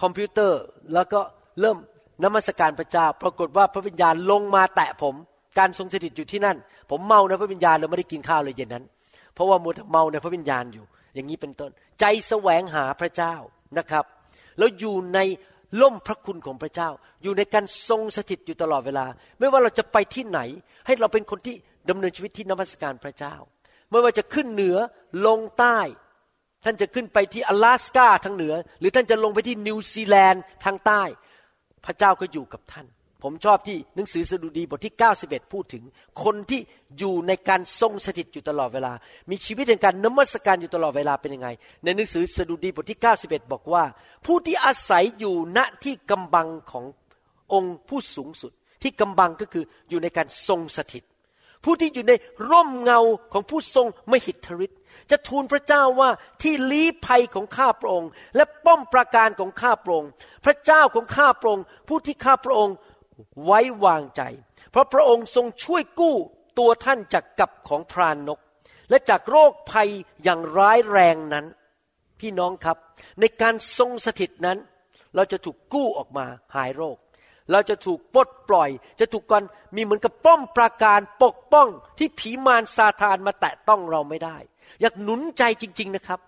[0.00, 0.60] คอมพิวเตอร์
[0.94, 1.20] แล้วก็
[1.60, 1.78] เริ่ม
[2.24, 5.14] นมัสการพระเจ้า ปรากฏว่าพระวิญญาณลงมาแตะผม
[5.58, 6.56] การทรงสถิตอยู่ที่นั่น
[6.90, 8.84] ผมเมาในพระวิญญาณเลยไม่ได้กินข้าวเลยเย็นนั้น
[9.34, 13.34] เพราะว่ามัวเมาในพระวิญญาณอยู่ อย่างนี้เป็นต้น ใจแสวงหาพระเจ้า
[13.78, 14.04] นะครับ
[14.58, 15.18] แล้วอยู่ใน
[15.80, 16.88] ล่มพระคุณของพระเจ้า
[17.22, 19.06] อยู่ในการทรงสถิตอยู่ตลอดเวลา
[19.38, 20.40] ไม่ว่าเราจะไปที่ไหน
[20.86, 21.54] ให้เราเป็นคนที่
[21.90, 23.34] ดำเนินชีวิตที่นมัสการพระเจ้า
[23.90, 24.76] ไม่ว่าจะขึ้นเหนือ
[25.26, 25.78] ลงใต้
[26.63, 31.03] ท่านจะขึ้นไปที่阿拉斯กาทางเหนือ หรือท่านจะลงไปที่นิวซีแลนด์ทางใต้
[31.85, 32.87] พระเจ้าก็อยู่กับท่าน
[33.23, 35.83] ผมชอบที่หนังสือสดุดีบทที่ 91 พูดถึง
[36.23, 36.61] คนที่
[36.99, 38.93] อยู่ในการทรงสถิตอยู่ตลอดเวลา
[39.29, 41.49] มีชีวิตในการนมัสการอยู่ตลอดเวลาเป็นยังไง
[41.83, 43.83] ในหนังสือสดุดีบทที่ 91 บอกว่า
[44.25, 46.85] ผู้ที่อาศัยอยู่ณที่กำบังของ
[47.53, 48.51] องค์ผู้สูงสุด
[48.83, 51.03] ที่กำบังก็คืออยู่ในการทรงสถิต
[51.64, 52.12] ผู้ที่อยู่ใน
[52.50, 53.00] ร่มเงา
[53.32, 56.10] ของผู้ทรงมหิทธิฤทธิ์จะทูลพระเจ้าว่า
[56.42, 60.10] ที่ลี้ภัยของข้าพระองค์ และป้อมปราการของข้าพระองค์
[60.44, 62.74] พระเจ้าของข้าพระองค์ ผู้ที่ข้าพระองค์
[63.44, 64.22] ไว้วางใจ
[64.70, 66.16] เพราะพระองค์ทรงช่วยกู้
[66.58, 68.40] ตัวท่านจากกับของพรานนก
[68.90, 69.88] และจากโรคภัย
[70.24, 71.46] อย่างร้ายแรงนั้น
[72.20, 72.76] พี่น้องครับ
[73.20, 74.58] ในการทรงสถิตนั้น
[75.14, 76.96] เราจะถูกกู้ออกมาหายโรค
[77.50, 79.44] เราจะถูกปลดปล่อย จะถูกกัน
[79.76, 84.36] มีเหมือนกับป้อมปราการปกป้องที่ผีมารซาตานมาแตะต้องเราไม่ได้
[84.80, 86.20] อยากหนุนใจจริง ๆนะครับ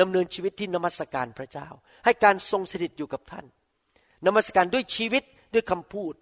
[0.00, 1.68] ดำเนินชีวิตที่นมัสการพระเจ้า
[2.04, 3.46] ให้การทรงสถิตอยู่กับท่าน
[4.26, 5.22] นมัสการด้วยชีวิต
[5.54, 6.14] ด้วยคำพูด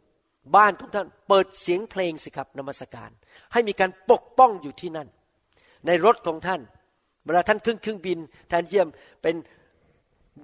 [0.57, 3.11] บ้านของท่านเปิดเสียงเพลงสิครับนมัสการ
[3.53, 5.09] ให้มีการปกป้องอยู่ที่นั่น
[5.87, 6.61] ในรถของท่าน
[7.25, 8.19] เวลาท่านขึ้นเครื่องบิน
[8.49, 8.89] แทนเยี่ยม
[9.23, 9.35] เป็น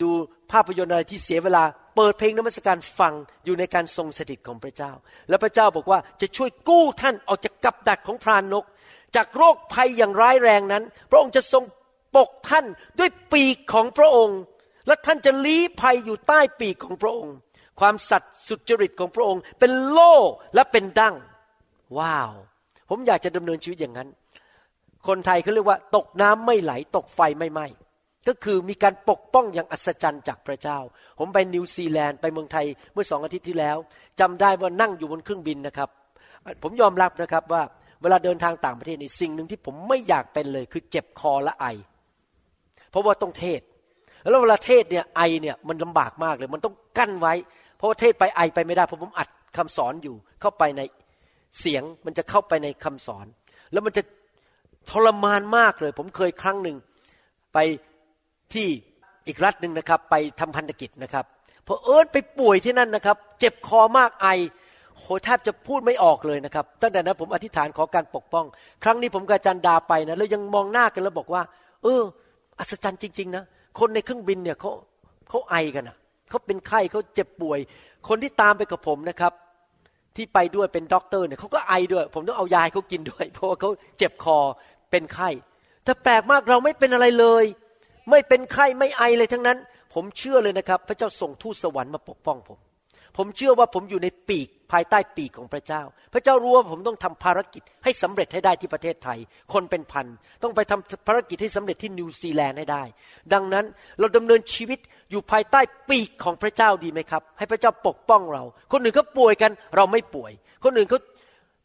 [0.02, 0.10] ดู
[0.52, 1.64] ภาพยนตร์อะไรที่เสียเวลา
[1.96, 4.92] เปิดเพลงนมัสการฟังอยู่ในการทรงสถิตของพระเจ้า
[5.28, 8.64] แล้วพระเจ้าบอกว่าจะช่วยกู้ท่านออกจากกับดักของพรานนก
[9.16, 11.64] จากโรคภัยอย่างร้ายแรงนั้น พระองค์จะทรง
[12.16, 12.66] ปกท่าน
[12.98, 14.38] ด้วยปีกของพระองค์
[14.86, 17.34] และท่านจะลี้ภัยอยู่ใต้ปีกของพระองค์
[17.80, 20.14] ความสัตย์สุจริตของพระองค์ เป็นโล่
[20.54, 21.14] และเป็นดั้ง
[21.98, 22.32] ว้าว
[22.90, 24.08] ผมอยากจะดำเนินชีวิตอย่างนั้น
[25.08, 27.66] คนไทยเขาเรียกว่า ตกน้ำไม่ไหล ตกไฟไม่ไหม้
[28.28, 30.78] ก็คือมีการปกป้องอย่างอัศจรรย์จากพระเจ้า
[31.18, 33.76] ผมไปนิวซีแลนด์ไปเมืองไทยเมื่อสองอาทิตย์ที่แล้ว
[34.20, 35.88] จำได้ว่านั่งอยู่บนเครื่องบินนะครับ
[36.62, 37.62] ผมยอมรับนะครับว่า
[38.02, 41.66] เวลาเดินทางต่างประเทศนี่สิ่งหนึ่งที่ผมไม่อยากเป็นเลย คือเจ็บคอและไอ
[42.90, 43.60] เพราะว่าต้องเทศน์
[44.30, 47.34] แล้วเวลาเทศน์เนี่ยไอเนี่ยมันลำบากมากเลย มันต้องกลั้นไว้
[47.76, 50.82] เพราะว่าเทศไปไอไปไม่ได้เพราะผมอัดคำสอนอยู่ เข้าไปใน
[51.60, 53.26] เสียงมันจะเข้าไปในคำสอน
[53.72, 54.02] แล้วมันจะ
[54.90, 56.76] ทรมานมากเลย ผมเคยครั้งหนึ่ง
[57.54, 57.58] ไป
[58.54, 58.68] ที่
[59.26, 61.24] อีกรัฐหนึ่งนะครับ ไปทำพันธกิจนะครับ
[61.66, 64.26] พอเอิญไปป่วยที่นั่นนะครับ เจ็บคอมากไอ
[64.98, 68.46] โหแทบจะพูดไม่ออกเลยนะครับตั้งแต่นั้นผมอธิษฐานขอการปกป้อง
[68.82, 71.42] ครั้งนี้ผมกับจารย์ดาไปนะแล้วยังมองหน้ากันแล้วบอกว่า
[71.82, 72.02] เออ
[72.58, 73.44] อัศจรรย์จริง ๆ นะ
[73.78, 74.70] คนในเครื่องบินเนี่ยเขา
[75.28, 75.96] เขาไอกันนะ
[76.28, 77.58] เขาเป็นไข้เขาเจ็บป่วย
[78.08, 79.32] คนที่ตามไปกับผมนะครับ
[80.16, 84.38] ที่ไปด้วยเป็นด็อกเตอร์เนี่ยเขาก็ไอด้วย ผมต้องเอายาให้เขากินด้วย เพราะว่าเขาเจ็บคอ
[84.90, 85.28] เป็นไข้
[85.84, 87.44] แต่แปลกมากเราไม่เป็นอะไรเลย
[88.10, 89.58] ไม่เป็นไข้ไม่ไอเลยทั้งนั้น
[89.94, 92.58] ผมเชื่อเลยนะครับ พระเจ้าส่งทูตสวรรค์มาปกป้องผม
[93.16, 99.18] ผมเชื่อว่าผมอยู่ในปีกภายใต้ปีกของพระเจ้า พระเจ้ารู้ว่าผมต้องทำภารกิจให้สำเร็จให้ได้ที่ประเทศไทย
[99.52, 100.06] คนเป็นพัน
[100.42, 102.82] ต้องไปทำภารกิจให้สำเร็จที่นิวซีแลนด์ให้ได้
[103.32, 103.64] ดังนั้น
[103.98, 104.78] เราดำเนินชีวิต
[105.10, 110.32] อยู่ภายใต้ปีกของพระเจ้าดีไหมครับ ให้พระเจ้าปกป้องเรา คนอื่นเขาป่วยกันเราไม่ป่วย
[110.64, 111.00] คนอื่นเขา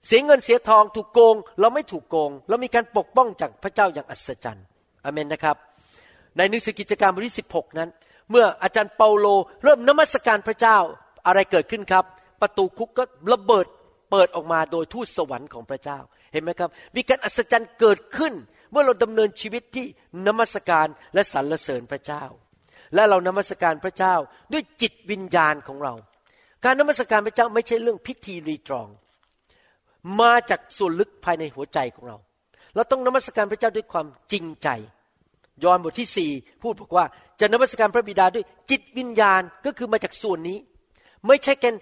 [0.08, 4.66] เสียเงินเสียทองถูกโกง เราไม่ถูกโกง เรามีการปกป้องจากพระเจ้าอย่างอัศจรรย์
[5.06, 5.58] อเมนนะครับ
[6.38, 7.90] ในหนังสือกิจการบทที่ 16 นั้น
[8.32, 9.28] เมื่ออาจารย์เปาโล
[9.64, 10.78] เริ่มนมัสการพระเจ้า
[11.28, 12.06] อะไรเกิดขึ้นครับ
[12.42, 13.66] ประตูคุกก็ระเบิด
[14.12, 16.00] เปิดออกมาโดยทูตสวรรค์ของพระเจ้า
[16.34, 18.34] เห็นไหมครับ มีการอัศจรรย์เกิดขึ้น
[18.72, 19.86] เมื่อเราดำเนินชีวิตที่
[20.28, 22.24] นมัสการและสรรเสริญพระเจ้า
[22.96, 24.16] และเรานมัสการพระเจ้า
[24.54, 25.94] ด้วยจิตวิญญาณของเรา
[26.66, 28.88] การนมัสการพระเจ้าไม่ใช่เรื่องพิธีรีตรอง
[30.22, 32.18] มาจากส่วนลึกภายในหัวใจของเรา
[32.76, 34.70] เราต้องนมัสการพระเจ้าด้วยความจริงใจ
[35.64, 37.06] ยอห์นบทที่สี่พูดบอกว่า
[37.40, 40.58] จะนมัสการพระบิดาด้วยจิตวิญญาณก็คือมาจากส่วนนี้
[41.28, 41.76] ไม่ใช่การ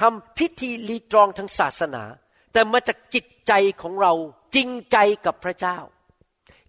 [0.00, 2.04] ทำพิธีรีตรองทางศาสนา
[2.52, 4.12] แต่มาจากจิตใจของเรา
[4.54, 5.78] จริงใจกับพระเจ้า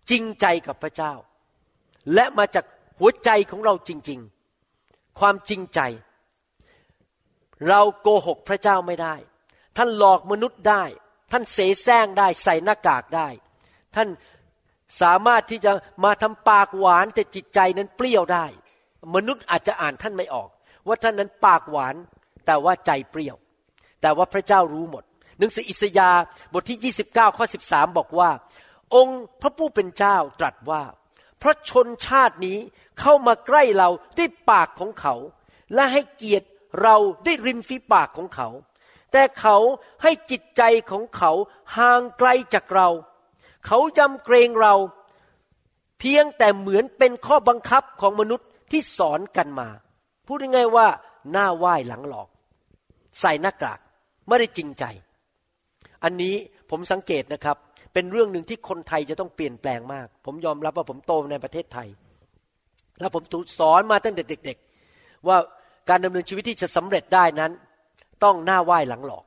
[0.09, 1.13] จริงใจกับพระเจ้า
[2.13, 2.65] และมาจาก
[2.99, 4.19] หัวใจของเราจริง
[4.69, 5.79] ๆ ความจริงใจ
[7.67, 9.15] เราโกหกพระเจ้าไม่ได้
[9.77, 10.83] ท่านหลอกมนุษย์ได้
[11.31, 13.27] ท่านเสแสร้งได้ใส่หน้ากากได้
[13.95, 14.07] ท่าน
[15.01, 15.71] สามารถที่จะ
[16.03, 18.45] มาทำปากหวานแต่จิตใจนั้นเปรี้ยวได้
[19.15, 20.49] มนุษย์อาจจะอ่านท่านไม่ออก
[20.87, 21.95] ว่าท่านนั้นปากหวาน
[22.45, 23.35] แต่ว่าใจเปรี้ยว
[24.01, 25.03] แต่ว่าพระเจ้ารู้หมด
[25.39, 26.21] หนังสืออิสยาห์
[26.53, 28.29] บทที่ 29 ข้อ 13 บอกว่า
[28.95, 30.83] องค์พระผู้เป็นเจ้าตรัสว่า
[31.39, 32.57] เพราะชนชาตินี้
[32.99, 35.15] เข้ามาใกล้เราด้วยปากของเขา
[35.73, 36.47] และให้เกียรติ
[36.81, 36.95] เรา
[37.25, 38.49] ด้วยริมฝีปากของเขา
[39.11, 39.57] แต่เขา
[40.03, 41.31] ให้จิตใจของเขา
[41.77, 42.89] ห่างไกลจากเรา
[43.65, 44.73] เขาจำเกรงเรา
[45.99, 49.67] เพียงแต่เหมือนเป็นข้อบังคับของมนุษย์ที่สอนกันมา
[50.25, 50.87] พูดง่ายๆว่า
[51.31, 52.29] หน้าไหว้หลังหลอก
[53.19, 53.79] ใส่หน้ากาก
[54.27, 54.83] ไม่ได้จริงใจ
[56.03, 56.35] อันนี้
[56.69, 57.57] ผมสังเกตนะครับ
[57.93, 61.87] เป็นเรื่องหนึ่งที่คนไทยจะต้องเปลี่ยนแปลงมาก ผมยอมรับว่าผมโตในประเทศไทย
[62.99, 64.57] แล้วผมถูกสอนมาตั้งแต่เด็ก
[64.91, 65.37] ๆ ว่า
[65.89, 67.51] การดำเนินชีวิตที่จะสำเร็จได้นั้น
[68.23, 69.23] ต้องหน้าไหว้หลังหลอก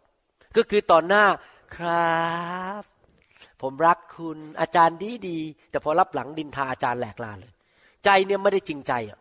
[0.56, 1.24] ก็คือตอนหน้า
[1.76, 2.18] ครั
[2.80, 2.97] บ
[3.62, 5.38] ผมรักคุณอาจารย์ดีดี
[5.70, 7.52] แต่พอรับหลังดินทาอาจารย์แหลกลาเลย
[8.04, 9.18] ใจเนี่ยไม่ได้จริงใจอะ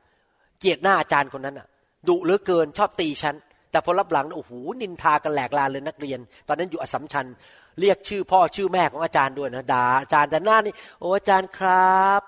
[0.59, 1.67] เกลียดหน้าอาจารย์คนนั้นอะ
[2.07, 3.35] ดุเหลือเกินชอบตีฉัน
[3.71, 7.25] แต่พอรับหลังโอ้โหนินทากันแหลกลาเลยนักเรียน ตอนนั้นอยู่อสมชัญ
[7.79, 12.21] เรียกชื่อพ่อชื่อแม่ของอาจารย์ด้วยนะด่าอาจารย์แต่หน้านี่โอ้อาจารย์ครับ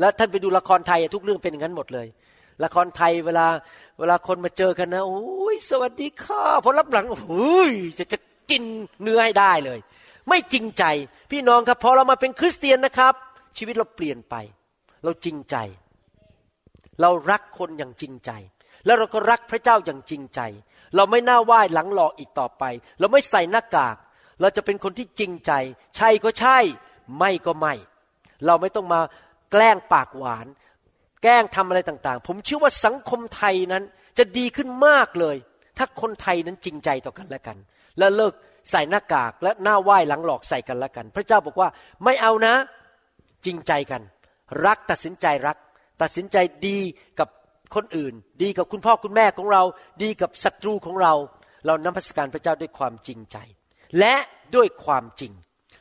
[0.00, 2.06] แล้วท่านไปดูละครไทยทุกเรื่องเป็นอย่างนั้นหมดเลย
[2.64, 3.46] ละครไทยเวลา
[3.98, 8.18] เวลาคนมาเจอกันนะโอ้ยสวัสดีค่ะพอรับหลังโอ้ยจะจะ
[8.50, 8.62] กิน
[9.02, 9.78] เนื้อให้ได้เลย
[10.28, 10.84] ไม่จริงใจ
[11.30, 13.14] พี่น้องครับพอเรามาเป็นคริสเตียนนะครับ
[13.56, 14.34] ชีวิตเราเปลี่ยนไป
[15.04, 15.56] เราจริงใจ
[17.00, 18.30] เรารักคนอย่างจริงใจ
[18.86, 20.40] แล้วเราก็รักพระเจ้าอย่างจริงใจ
[20.96, 22.64] เราไม่น่าไหว้หลังหลอกอีกต่อไป
[23.00, 23.96] เราไม่ใส่หน้ากาก
[24.40, 25.52] เราจะเป็นคนที่จริงใจ
[25.96, 26.58] ใช่ก็ใช่
[27.18, 27.74] ไม่ก็ไม่
[28.46, 29.00] เราไม่ต้องมา
[29.52, 30.46] แกล้งปากหวาน
[31.22, 33.82] แกล้งทำอะไรต่างๆ ผมเชื่อว่าสังคมไทยนั้น
[34.18, 35.36] จะดีขึ้นมากเลย
[35.78, 37.58] ถ้าคนไทยนั้นจริงใจต่อกันและกัน
[37.98, 38.34] และเลิก
[38.70, 41.68] ใส่หน้ากากและหน้าไหว้หลังหลอกใส่กันละกัน พระเจ้าบอกว่า
[42.04, 42.54] ไม่เอานะ
[43.44, 44.02] จริงใจกัน
[44.64, 45.56] รักตัดสินใจรัก
[46.02, 46.78] ตัดสินใจดี
[47.18, 47.28] กับ
[47.74, 49.62] คนอื่น ดีกับคุณพ่อคุณแม่ของเรา
[50.02, 51.12] ดีกับศัตรูของเรา
[51.66, 53.36] เรานมัสการพระเจ้าด้วยความจริงใจ
[53.98, 54.14] และ
[54.56, 55.32] ด้วยความจริง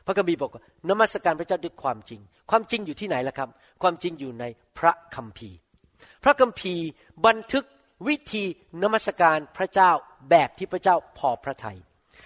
[0.05, 3.49] พระคัมภีร์บอกว่านมัสการพระเจ้าด้วยความจริง ความจริงอยู่ที่ไหนล่ะครับ
[3.81, 4.45] ความจริงอยู่ใน
[4.79, 5.57] พระคัมภีร์
[6.23, 6.85] พระคัมภีร์
[7.25, 7.65] บันทึก
[8.07, 8.43] วิธี
[8.83, 9.91] นมัสการพระเจ้า
[10.29, 11.77] แบบที่พระเจ้าพอพระทยัย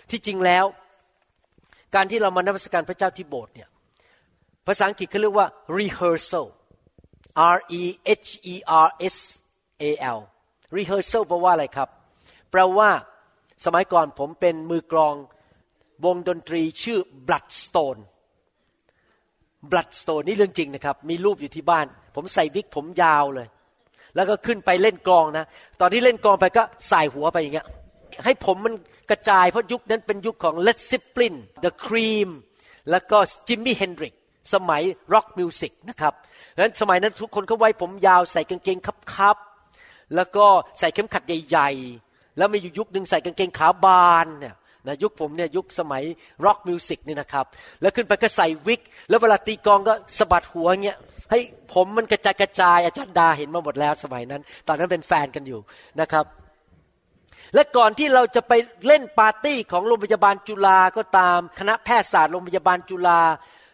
[0.09, 0.65] ที่จริงแล้ว
[1.95, 3.69] การที่เรามานมัสการพระเจ้าที่โบสถ์เนี่ย
[4.67, 6.47] ภาษาอังกฤษเขาเรียกว่า rehearsal
[7.55, 7.83] R E
[8.25, 9.17] H E R S
[9.83, 10.19] A L
[10.75, 11.89] rehearsal แปลว่าอะไรครับ
[12.51, 12.89] แปลว่า
[13.65, 15.15] สมัยก่อนผมเป็นมือกลอง
[16.05, 18.01] วงดนตรีชื่อ Bloodstone
[19.71, 23.47] Bloodstone นี่เรื่องจริงนะครับ มีรูปอยู่ที่บ้าน ผมใส่วิกผมยาวเลย
[24.15, 25.45] แล้วก็ขึ้นไปเล่นกลองนะ
[25.79, 27.67] ตอนที่เล่นกลองไปก็ใส่หัวไปอย่างเงี้ย
[28.25, 28.73] ให้ผมมัน
[29.09, 32.29] กระจายเพราะยุคนั้นเป็นยุคของ Led Zeppelin The Cream
[32.91, 34.13] แล้วก็ Jimi Hendrix
[34.53, 36.13] สมัยร็อกมิวสิกนะครับ
[36.59, 38.77] นั้นสมัยนั้นทุกคนเขาไว้ผมยาวใส่กางเกง
[39.13, 40.45] คับๆแล้วก็
[40.79, 41.69] ใส่เข็มขัดใหญ่
[42.03, 44.55] ๆ แล้วมีอยู่ยุคหนึ่งใส่กางเกงขาบานเนี่ย
[44.87, 46.03] นะยุคผมเนี่ยยุคสมัย
[46.45, 47.45] rock music นี่นะครับ
[47.81, 50.97] แล้วขึ้นไปก็ใส่วิก แล้วเวลาตีกลองก็สะบัดหัวเงี้ย
[51.31, 51.39] ให้
[51.73, 55.59] ผมมันกระจายกระจายอาจารย์ดาเห็นมาหมดแล้วสมัยนั้น ตอนนั้นเป็นแฟนกันอยู่
[56.01, 56.25] นะครับ
[57.53, 58.53] และก่อนที่เราจะไป
[58.87, 63.21] เล่นปาร์ตี้ของโรงพยาบาลจุฬาก็ตาม คณะแพทยศาสตร์โรงพยาบาลจุฬา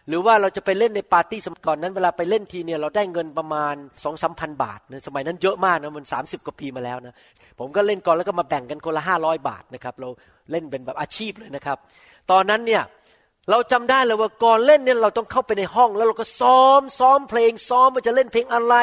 [0.08, 7.14] หรือว่าเราจะไปเล่นในปาร์ตี้สมัยก่อนนั้นเวลาไปเล่นทีเนี่ยเราได้เงินประมาณสองสามพันบาทนะสมัยนั้นเยอะมากนะมันสามสิบกว่าปีมาแล้วนะ
[7.58, 10.08] ผมก็เล่นก่อนแล้วก็มาแบ่งกันคนละห้าร้อยบาทนะครับเรา
[10.50, 11.78] เล่นเป็นแบบอาชีพเลยนะครับ
[12.30, 12.82] ตอนนั้นเนี่ย
[13.50, 18.74] เราจำได้เลยว่าก่อนเล่นเนี่ยเราต้องเข้าไปในห้อง แล้วเราก็ซ้อมซ้อมเพลงซ้อมว่าจะเล่นเพลงอะไร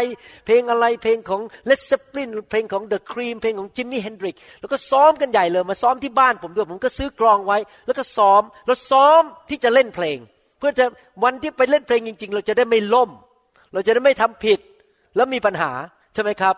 [0.46, 10.18] เพลงอะไรเพลงของ Led Zeppelin เพลงของ The Cream เพลงของ Jimi Hendrix แล้วก็ซ้อมกันใหญ่เลยมาซ้อมที่บ้านผมด้วยผมก็ซื้อกลองไว้ แล้วก็ซ้อมแล้วซ้อมที่จะเล่นเพลง
[10.60, 10.86] เพื่อจะ
[11.24, 13.10] วันที่ไปเล่นเพลงจริง ๆ เราจะได้ไม่ล่ม
[13.74, 14.60] เราจะได้ไม่ทำผิด
[15.16, 15.72] แล้วมีปัญหา
[16.14, 16.56] ใช่ไหมครับ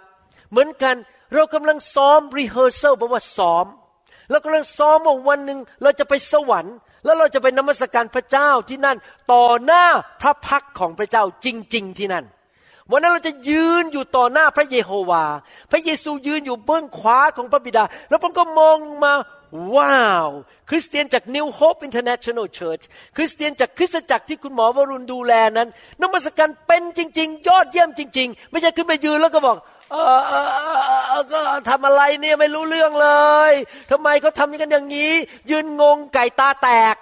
[0.51, 0.95] เหมือนกัน
[1.33, 3.65] เรากำลังซ้อม rehearsal แปลว่าซ้อม
[4.29, 8.97] เรากำลังซ้อมว่าวันหนึ่งเราจะไปสวรรค์ แล้วเราจะไปนมัสการพระเจ้าที่นั่น
[9.33, 9.85] ต่อหน้า
[10.21, 12.25] พระพักของพระเจ้าจริง ๆ ที่นั่น
[12.91, 15.23] วันนั้นเราจะยืนอยู่ต่อหน้าพระเยโฮวา
[15.71, 19.13] พระเยซูยืนอยู่เบื้องขวาของพระบิดา แล้วผมก็มองมา
[19.75, 20.29] ว้าว
[20.69, 22.83] คริสเตียนจาก New Hope International Church
[23.17, 25.67] คริสเตียนจากคริสตจักรที่คุณหมอวรุณดูแลนั้น
[26.01, 29.57] นมัสการเป็นจริง ๆ ยอดเยี่ยมจริง ๆ ไม่ใช่ขึ้นไปยืนแล้วก็บอก
[29.91, 30.47] เออเออ
[31.31, 33.09] ก็ทำอะไรเนี่ยไม่รู้เรื่องเล
[33.51, 33.53] ย
[33.91, 35.13] ทำไมเขาทำกันอย่างนี้
[35.51, 36.95] ยืนงงไก่ตาแตก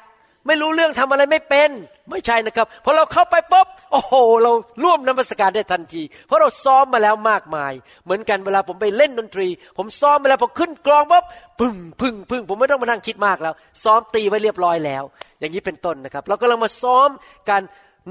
[0.48, 1.70] ไม่รู้เรื่องทำอะไรไม่เป็น
[2.12, 4.52] ไม่ใช่นะครับพอเราเข้าไปปุ๊บโอ้โห เรา
[4.84, 11.26] ร่วมนมัสการได้ทันที เพราะเราซ้อมมาแล้วมากมาย เหมือนกันเวลาผมไปเล่นดนตรี ผมซ้อมมาแล้วพอขึ้นกลองปุ๊บ
[11.60, 15.04] พึ่งพึ่งพึ่งผมไม่ต้องมานั่งคิดมากแล้ว ซ้อมตีไว้เรียบร้อยแล้ว
[15.40, 17.10] อย่างนี้เป็นต้นนะครับ เรากำลังมาซ้อม
[17.50, 17.62] การ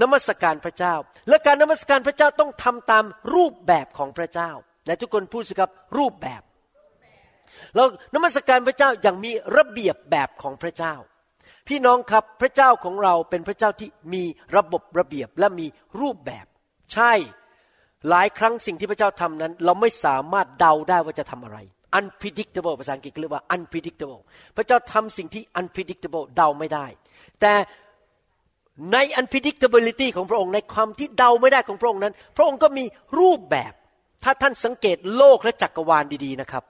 [0.00, 0.94] นมัสการพระเจ้า
[1.28, 4.50] และการนมัสการพระเจ้าต้องทำตามรูปแบบของพระเจ้า
[4.88, 6.42] และทุกคนพูดสิครับรูปแบบ
[7.74, 10.94] เรานมัสการพระเจ้าอย่างมีระเบียบแบบของพระเจ้า
[11.68, 14.22] พี่น้องครับพระเจ้าของเราเป็นพระเจ้าที่มี
[14.57, 15.66] ระบบระเบียบและมี
[16.01, 16.46] รูปแบบ
[16.94, 17.12] ใช่
[18.09, 21.59] หลายครั้งสิ่งที่พระเจ้าทำนั้น เราไม่สามารถเดาได้ว่าจะทำอะไร
[21.98, 24.22] unpredictable ภาษาอังกฤษเรียกว่า unpredictable
[24.57, 26.87] พระเจ้าทำสิ่งที่ unpredictable เดาไม่ได้
[27.40, 27.55] แต่
[28.92, 32.84] ใน unpredictability ของพระองค์ในความที่เดาไม่ได้ของพระองค์นั้น พระองค์ก็มี
[33.18, 33.72] รูปแบบ
[34.25, 36.64] ถ้าท่านสังเกตโลกและจักรวาลดีๆนะครับ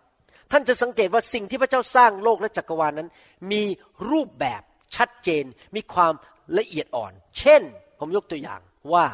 [0.53, 3.09] ท่านจะสังเกตว่าสิ่งที่พระเจ้าสร้างโลกและจักรวาลนั้น
[3.53, 3.63] มี
[4.11, 4.63] รูปแบบ
[4.97, 5.45] ชัดเจน
[5.75, 6.13] มีความ
[6.59, 7.63] ละเอียดอ่อน เช่น
[7.99, 8.61] ผมยกตัวอย่าง
[8.93, 9.07] ว่า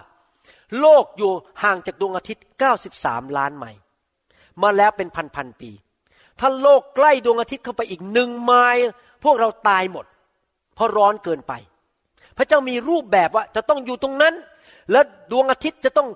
[0.80, 1.32] โลกอยู่
[1.62, 2.44] ห่างจากดวงอาทิตย์
[2.90, 3.80] 93 ล้านไมล์
[4.62, 5.70] มาแล้วเป็นพันๆปี
[6.40, 8.84] ถ้าโลกใกล้ดวงอาทิตย์เข้าไปอีกหนึ่งไมล์
[9.24, 10.06] พวกเราตายหมด
[10.74, 11.52] เพราะร้อนเกินไป
[12.36, 14.34] พระเจ้ามีรูปแบบว่าจะต้องอยู่ตรงนั้น
[14.92, 15.00] และ
[15.32, 16.08] ดวงอาทิตย์จะต้อง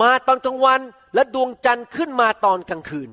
[0.00, 0.80] มาตอนกลางวัน
[1.14, 3.10] และดวงจันทร์ขึ้นมาตอนกลางคืน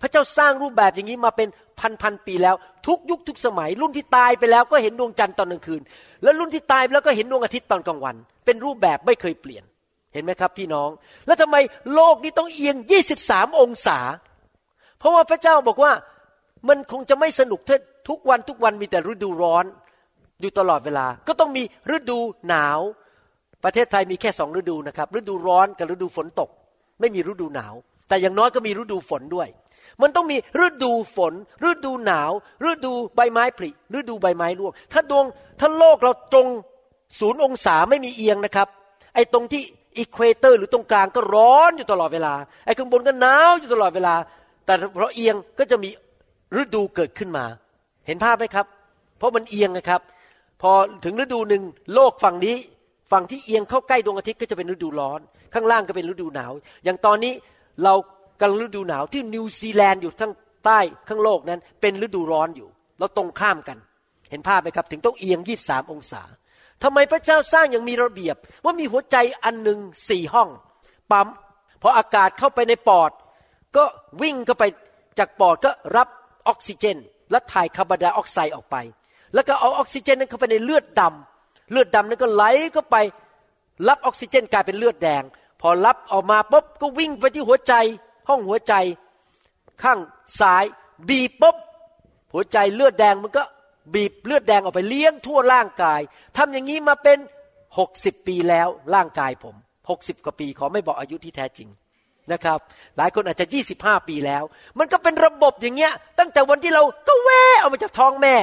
[0.00, 1.48] พระเจ้าสร้างรูปแบบอย่างนี้มาเป็น
[1.80, 2.54] พันพันปีแล้ว
[2.86, 5.80] ทุกยุคทุกสมัย รุ่นที่ตายไปแล้วก็เห็นดวงจันทร์ตอนกลางคืน
[6.22, 9.64] แล้วรุ่นที่ตายไปแล้วก็เห็นดวงอาทิตย์ตอนกลางวัน เป็นรูปแบบไม่เคยเปลี่ยน
[10.12, 10.90] เห็นไหมครับพี่น้อง
[11.26, 11.56] แล้วทำไม
[11.94, 12.76] โลกนี้ต้องเอียง
[13.18, 13.98] 23 องศา
[14.98, 15.92] เพราะว่าพระเจ้าบอกว่า
[16.68, 19.64] มันคงจะไม่สนุกถ้าทุกวันทุกวันมีแต่ฤดูร้อน
[20.40, 21.62] อยู่ตลอดเวลา ก็ต้องมี
[21.94, 22.78] ฤดูหนาว
[23.64, 26.50] ประเทศไทยมีแค่สองฤดูนะครับฤดูร้อนกับฤดูฝนตก
[27.00, 27.74] ไม่มีฤดูหนาว
[28.08, 29.48] แต่อย่างน้อยก็มีฤดูฝนด้วย
[30.02, 31.32] มันต้องมีฤดูฝน
[31.68, 32.30] ฤดูหนาว
[32.70, 35.24] ฤดูใบไม้ผลิฤดูใบไม้ร่วง ถ้าดวง
[35.60, 36.48] ถ้าโลกเราตรง
[37.18, 38.68] ศูนย์องศาไม่มีเอียงนะครับ
[39.14, 39.62] ไอ้ตรงที่
[39.96, 42.34] equator หรือตรงกลางก็ร้อนอยู่ตลอดเวลา
[42.64, 44.14] ไอ้ข้างบนก็หนาวอยู่ตลอดเวลา
[44.66, 45.90] แต่เพราะเอียงก็จะมี
[46.60, 47.44] ฤดูเกิดขึ้นมา
[48.06, 48.66] เห็นภาพไหมครับ
[49.18, 50.00] เพราะมันเอียงนะครับ
[50.62, 50.72] พอ
[51.04, 51.62] ถึงฤดูหนึ่ง
[51.94, 52.56] โลกฝั่งนี้
[53.12, 55.20] ฝั่งที่เอียงเข้าใกล้ดวงอาทิตย์ก็จะเป็นฤดูร้อน
[55.54, 56.52] ข้างล่างก็เป็นฤดูหนาว
[56.84, 57.32] อย่างตอนนี้
[57.84, 57.94] เรา
[58.40, 60.32] กำลังฤดูหนาวที่นิวซีแลนด์อยู่ทั้ง
[60.64, 63.78] ใต้ข้างโลกนั้น เป็นฤดูร้อนอยู่เราตรงข้ามกัน
[64.30, 66.22] เห็นภาพไหมครับ ถึงต้องเอียงยี่สามองศา
[66.82, 69.78] ทำไมพระเจ้าสร้างอย่างมีระเบียบ ว่ามีหัวใจอันหนึ่ง
[70.08, 70.48] สี่ห้อง
[71.10, 71.28] ปั๊ม
[71.82, 73.10] พออากาศเข้าไปในปอด
[73.76, 73.84] ก็
[74.22, 74.64] วิ่งเข้าไป
[75.18, 76.08] จากปอดก็รับ
[76.48, 76.98] ออกซิเจน
[77.30, 78.76] และถ่ายคาร์บอนไดออกไซด์ออกไป
[79.34, 81.37] แล้วก็เอาออกซิเจนนั้นเข้าไปในเลือดดำ
[81.70, 82.96] เลือดดำนั้นก็ไหลเข้าไป
[83.88, 85.22] รับออกซิเจนกลายเป็นเลือดแดง
[85.60, 87.74] พอรับออกมาปุ๊บก็วิ่งไปที่หัวใจ
[88.28, 88.74] ห้องหัวใจ
[89.82, 89.98] ข้าง
[90.40, 90.64] ซ้าย
[91.08, 91.56] บีบปุ๊บ
[92.32, 93.42] หัวใจเลือดแดงมันก็
[93.94, 96.00] บีบเลือดแดงออกไปเลี้ยงทั่วร่างกาย
[96.36, 97.18] ทำอย่างนี้มาเป็น
[97.78, 99.54] หกสิบปีแล้วร่างกายผม
[99.90, 101.68] หกสิบกว่าปีขอไม่บอกอายุที่แท้จริง
[102.32, 102.58] นะครับ
[102.96, 104.42] หลายคนอาจจะยี่สิบห้าปีแล้ว
[104.78, 108.34] มันก็เป็นระบบอย่างเงี้ย ตั้งแต่วันที่เราก็แวะออกมาจากท้องแม่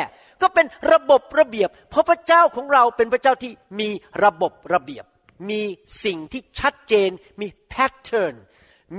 [0.42, 3.90] ก็เป็นระบบระเบียบ เพราะพระเจ้าของเราเป็นพระเจ้าที่มี
[4.24, 5.06] ระบบระเบียบ
[5.50, 5.62] มี
[6.06, 7.10] สิ่งที่ชัดเจน
[7.42, 8.36] มี pattern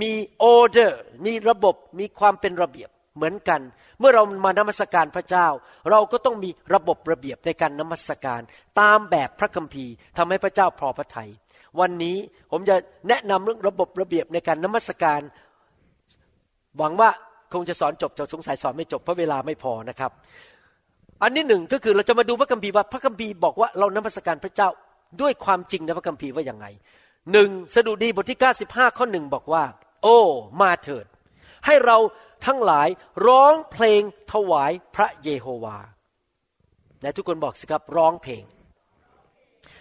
[0.01, 0.13] มี
[0.43, 3.61] ออเดอร์มีระบบมีความเป็นระเบียบเหมือนกัน
[3.99, 5.47] เมื่อเรามานมัสการพระเจ้า
[5.91, 8.41] เราก็ต้องมีระบบระเบียบในการนมัสการ
[8.81, 11.31] ตามแบบพระคัมภีร์ทำให้พระเจ้าพอพระทยัย
[11.81, 12.17] วันนี้
[12.51, 12.77] ผมจะ
[13.09, 15.21] แนะนำเรื่องระบบระเบียบในการนมัสการ
[16.79, 17.11] หวังว่า
[17.53, 20.11] คงจะสอนจบจะสงสัยสอนไม่จบเพราะเวลาไม่พอนะครับ
[21.23, 24.69] อันนี้หนึ่งก็คือเราจะมาดูพระคัมภีร์ว่าพระคัมภีร์บอกว่าเรานมัสการพระเจ้า
[25.21, 26.67] ด้วยความจริงในพระคัมภีร์ว่าอย่างไง
[27.33, 28.39] หนึ่งสดุดีบทที่
[28.69, 29.65] 95 ข้อหนึ่งบอกว่า
[30.03, 30.19] โอ้
[30.61, 31.07] มาเถิด
[31.67, 31.97] ให้เรา
[32.47, 32.89] ทั้งหลาย
[33.27, 34.03] ร้องเพลง
[34.33, 35.79] ถวายพระเยโฮวา
[37.03, 38.45] และทุกคนบอกสิครับร้องเพลง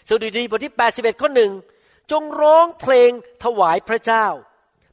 [0.09, 1.51] สดุดีบทที่ 81 ข้อหนึ่ง
[2.11, 3.11] จงร้องเพลง
[3.43, 4.25] ถวายพระเจ้า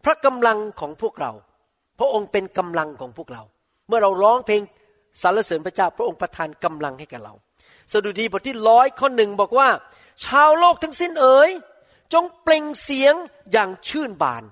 [0.04, 1.32] พระกำลังของพวกเรา
[1.98, 3.42] พระองค์เป็นกำลังของพวกเรา
[3.88, 4.62] เมื่อเราร้องเพลง
[5.22, 7.34] สรรเสริญพระเจ้าพระองค์ประทานกำลังให้กับเรา
[7.92, 9.68] สดุดีบทที่ร้อยข้อหนึ่งบอกว่า
[10.24, 11.50] ชาวโลกทั้งสิ้นเอ๋ย
[12.12, 13.14] จงเปล่งเสียง
[13.52, 14.44] อย่างชื่นบาน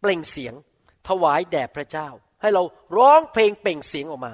[0.00, 0.54] เปล่งเสียง
[1.08, 2.08] ถวายแด่พระเจ้า
[2.42, 2.62] ให้เรา
[2.96, 4.32] ร้องเพลงเปล่งเสียงออกมา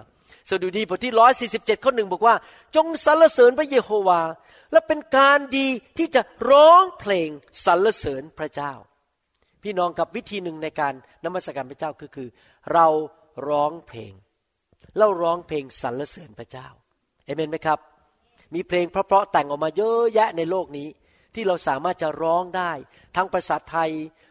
[0.51, 2.35] สดุดีบทที่ร้อยสี่สิบเจ็ดข้อหนึ่งบอกว่า
[2.77, 4.23] จงสรรเสริญพระเยโฮวา
[4.73, 5.69] และเป็นการดี
[5.99, 7.29] ที่จะร้องเพลง
[7.65, 8.73] สรรเสริญพระเจ้า
[9.63, 12.29] พี่น้องกับวิธีหนึ่งในการนมัสการพระเจ้าก็คือ
[12.73, 12.87] เรา
[13.49, 14.13] ร้องเพลง
[14.99, 16.69] เราร้องเพลงสรรเสริญพระเจ้า
[17.25, 17.79] เอเมนไหมครับ
[18.55, 20.89] มีเพลงเพราะๆแต่งออกมาเยอะแยะในโลกนี้
[21.35, 22.73] ที่เราสามารถจะร้องได้
[23.17, 23.91] ทั้งภาษาไทย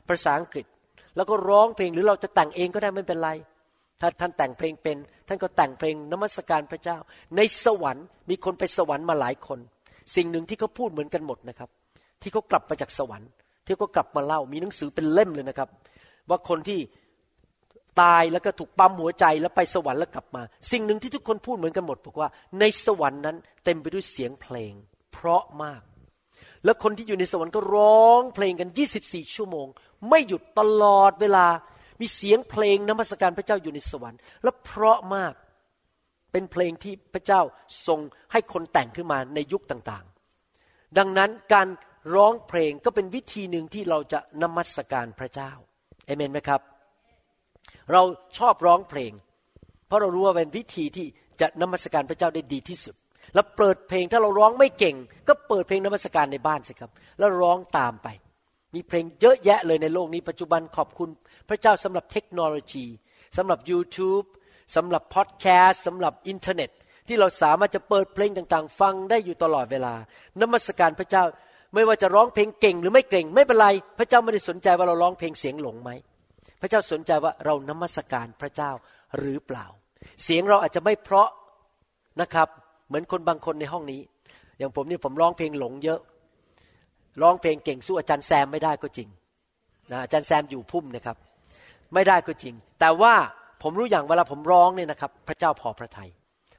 [0.10, 0.66] ภาษาอังกฤษ
[1.16, 3.30] แล้วก็ร้องเพลงหรือเราจะแต่งเองก็ได้ไม่เป็นไร
[4.02, 4.98] ถ้าท่านแต่งเพลงเป็น
[5.28, 6.98] ท่านก็แต่งเพลงนมัสการพระเจ้า
[7.38, 9.60] ในสวรรค์มีคนไปสวรรค์มาหลายคน
[10.16, 11.70] สิ่งหนึ่งที่เขาพูดเหมือนกันหมดนะครับ
[12.22, 13.30] ที่เขากลับมาจากสวรรค์
[13.66, 15.70] ที่เขากลับมาเล่ามีหนังสือเป็นเล่มเลยนะครับ
[16.30, 16.80] ว่าคนที่
[18.02, 20.42] ตายแล้วก็ถูกปั๊มหัวใจแล้วไปสวรรค์แล้วกลับมา
[20.72, 22.30] สิ่งหนึ่งที่ทุกคนพูดเหมือนกันหมดบอกว่า
[22.60, 24.74] ในสวรรค์นั้นเต็มไปด้วยเสียงเพลง
[25.14, 25.82] เพราะมาก
[26.66, 28.70] แล้วคนที่อยู่ในสวรรค์ก็ร้องเพลงกัน
[29.02, 29.68] 24 ชั่วโมง
[30.10, 31.48] ไม่หยุดตลอดเวลา
[32.02, 35.34] มีเสียงเพลงนมัสการพระเจ้าอยู่ในสวรรค์ และเพราะมาก
[36.32, 37.42] เป็นเพลงที่พระเจ้า
[37.88, 38.00] ทรง
[38.32, 41.68] ให้คนแต่งขึ้นมาในยุคต่างๆ ดังนั้นการ
[42.16, 45.52] ร้องเพลงก็เป็นวิธีหนึ่งที่เราจะนมัสการพระเจ้า
[46.06, 46.62] เอเมนไหมครับ
[47.92, 48.02] เรา
[48.38, 49.12] ชอบร้องเพลง
[49.88, 51.08] เพราะเรารู้ว่าเป็นวิธีที่
[51.42, 52.96] จะนมัสการพระเจ้าได้ดีที่สุด
[53.34, 54.96] แล้วเปิดเพลงถ้าเราร้องไม่เก่ง
[55.28, 58.08] ก็เปิดเพลงนมัสการในบ้านสิครับ แล้วร้องตามไป
[58.76, 61.10] มีเพลงเยอะแยะเลยในโลกนี้ปัจจุบันขอบคุณ
[61.50, 62.86] พระเจ้าสำหรับเทคโนโลยี
[63.38, 64.26] สำหรับ YouTube
[64.76, 66.70] สำหรับพอดแคสต์สำหรับอินเทอร์เน็ต
[67.08, 69.94] ที่เราสามารถจะเปิดเพลงต่างๆ ฟังได้อยู่ตลอดเวลา
[70.42, 71.24] นมัสการพระเจ้า
[71.74, 73.68] ไม่ว่าจะร้องเพลงเก่งหรือไม่เก่ง ไม่เป็นไร
[74.00, 75.92] พระเจ้าไม่ได้สนใจว่าเราร้องเพลงเสียงหลงไหม
[76.60, 78.72] พระเจ้าสนใจว่าเรานมัสการพระเจ้า
[79.18, 79.66] หรือเปล่า
[80.24, 81.30] เสียงเราอาจจะไม่เพราะ
[82.22, 82.48] นะครับ
[82.88, 84.02] เหมือนคนบางคนในห้องนี้
[84.58, 86.00] อย่างผมนี่ผมร้องเพลงหลงเยอะ
[87.22, 89.10] ร้องเพลงเก่งสู้อาจารย์แซมไม่ได้ก็จริง
[89.92, 91.18] นะอาจารย์แซมอยู่พุ่มนะครับ
[91.94, 93.14] ไม่ได้ก็จริง แต่ว่า
[93.62, 96.10] ผมรู้อย่างเวลาผมร้องเนี่ยนะครับ พระเจ้าพอพระทยัย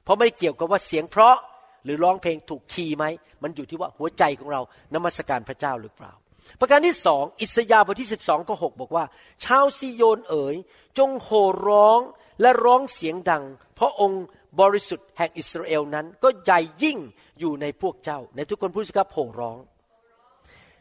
[0.03, 1.35] เพราะไม่ได้เกี่ยวกับว่าเสียงเพราะ
[1.83, 3.05] หรือร้องเพลงถูกคีย์ไหม
[3.43, 4.61] มันอยู่ที่ว่าหัวใจของเรา
[4.93, 6.13] นมัสการพระเจ้าหรือเปล่า
[6.59, 9.05] ประการที่สองอิสยาห์บทที่สิบสองก็หกบอกว่า
[9.43, 10.55] ชาวซีโยนเอ๋ย
[10.97, 11.99] จงโห่ร้อง
[12.41, 13.43] และร้องเสียงดัง
[13.75, 14.23] เพราะองค์
[14.59, 16.97] บริสุทธิ์แห่งอิสราเอลนั้น ก็ใหญ่ยิ่ง
[17.39, 19.57] อยู่ในพวกเจ้า ในทุกคนพูดสิครับโห่ร้อง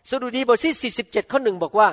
[0.08, 1.88] สดุดีบทที่ 47 ข้อหนึ่งบอกว่า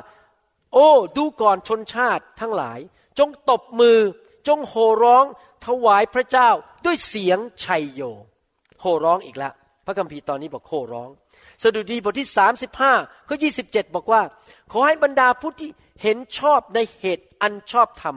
[0.74, 2.80] โอ้ ดูก่อนชนชาติทั้งหลาย
[3.20, 4.00] จงตบมือ
[4.48, 5.26] จงโห่ร้อง
[5.66, 6.50] ถวายพระเจ้า
[6.86, 8.02] ด้วยเสียงชัยโย
[8.82, 9.54] โห่ร้องอีกแล้ว
[9.86, 11.10] พระคัมภีร์ตอนนี้บอกโห่ร้อง
[11.64, 12.30] สดุดีบทที่
[12.80, 14.22] 35ข้อ27 บอกว่า
[14.72, 15.70] ขอให้บรรดาผู้ที่
[16.02, 18.16] เห็นชอบในเหตุอันชอบธรรม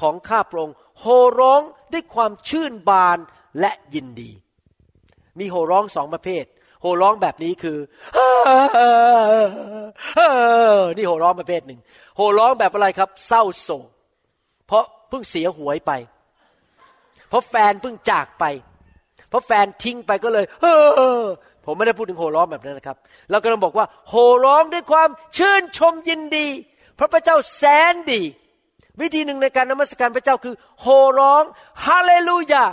[0.00, 1.62] ของข้าพระองค์โห่ร้อง
[1.92, 3.18] ด้วยความชื่นบาน
[3.60, 4.30] และยินดี
[5.38, 6.44] มีโห่ร้องสองประเภท
[6.82, 7.78] โห่ร้องแบบนี้คือ
[10.96, 11.80] นี่โห่ร้องประเภทหนึ่ง
[12.16, 13.86] โห่ร้องแบบอะไรครับ เศร้าโศก
[14.66, 15.92] เพราะเพิ่งเสียหวยไป
[17.28, 18.44] เพราะแฟนเพิ่งจากไป
[19.28, 20.66] เพราะแฟนทิ้งไปก็เลย เอ
[21.20, 21.24] อ
[21.70, 22.96] ผมไม่ได้พูดถึงโห่ร้องแบบนั้นนะครับ
[23.30, 26.46] เรากำลังบอกว่า โห่ร้องด้วยความชื่นชมยินดี
[26.98, 28.22] พระพระเจ้าแสนดี
[29.00, 31.44] วิธีหนึ่งในการนมัสการพระเจ้าคือ โห่ร้อง
[31.86, 32.66] ฮาเลลูยา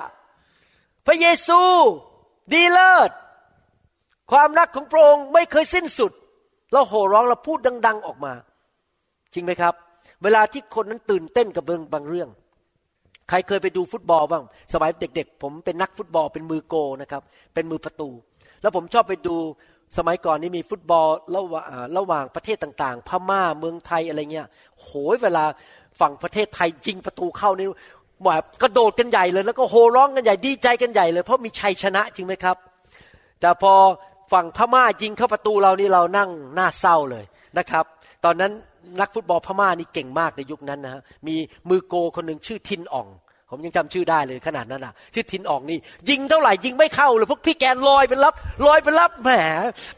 [1.07, 1.61] พระเยซู
[2.53, 3.11] ดีเลิศ
[4.31, 6.11] ความรักของพระองค์ไม่เคยสิ้นสุด
[6.71, 8.33] เราโห่ร้องเราพูดดัง ๆออกมา
[9.33, 9.73] จริงไหมครับ
[10.23, 12.29] เวลาที่คนนั้นตื่นเต้นกับเรื่องบางเรื่อง
[13.29, 14.43] ใครเคยไปดูฟุตบอลบ้าง
[14.73, 17.21] สมัยเด็ก ๆ ผมเป็นนักฟุตบอลเป็นมือโกนะครับ
[17.53, 18.09] เป็นมือประตู
[18.65, 19.35] แล้วผมชอบไปดู
[19.97, 21.65] สมัยก่อนนี้มีฟุตบอลระหว่าง
[21.97, 24.47] ระหว่างประเทศต่างๆ พม่าเมืองไทยอะไรเงี้ย
[24.81, 25.45] โหยเวลา
[25.99, 27.67] ฝั่งประเทศไทยยิงประตูเข้านี่
[28.23, 32.57] แบบกระโดดกันใหญ่เลย แล้วก็โห่ร้องกันใหญ่ดีใจกันใหญ่เลย เพราะมีชัยชนะจริงไหมครับ
[33.41, 33.73] แต่พอ
[34.33, 37.25] ฝั่งพม่ายิงเข้าประตูเรานี่เรานั่งหน้าเศร้าเลย
[37.57, 37.85] นะครับ
[38.25, 38.51] ตอนนั้น
[39.01, 41.35] นักฟุตบอลพม่านี่เก่งมากในยุคนั้นนะฮะมี
[41.69, 43.07] มือโกคนหนึ่งชื่อทินอ่อง
[43.49, 45.79] ผมยังจำชื่อได้เลยขนาดนั้นอะ ชื่อทินอ่องนี่
[46.09, 48.33] ยิงเท่าไหร่ยิงไม่เข้าเลยพวกพี่แกนลอยเป็นรับ
[48.65, 49.29] ลอยเป็นรับแหม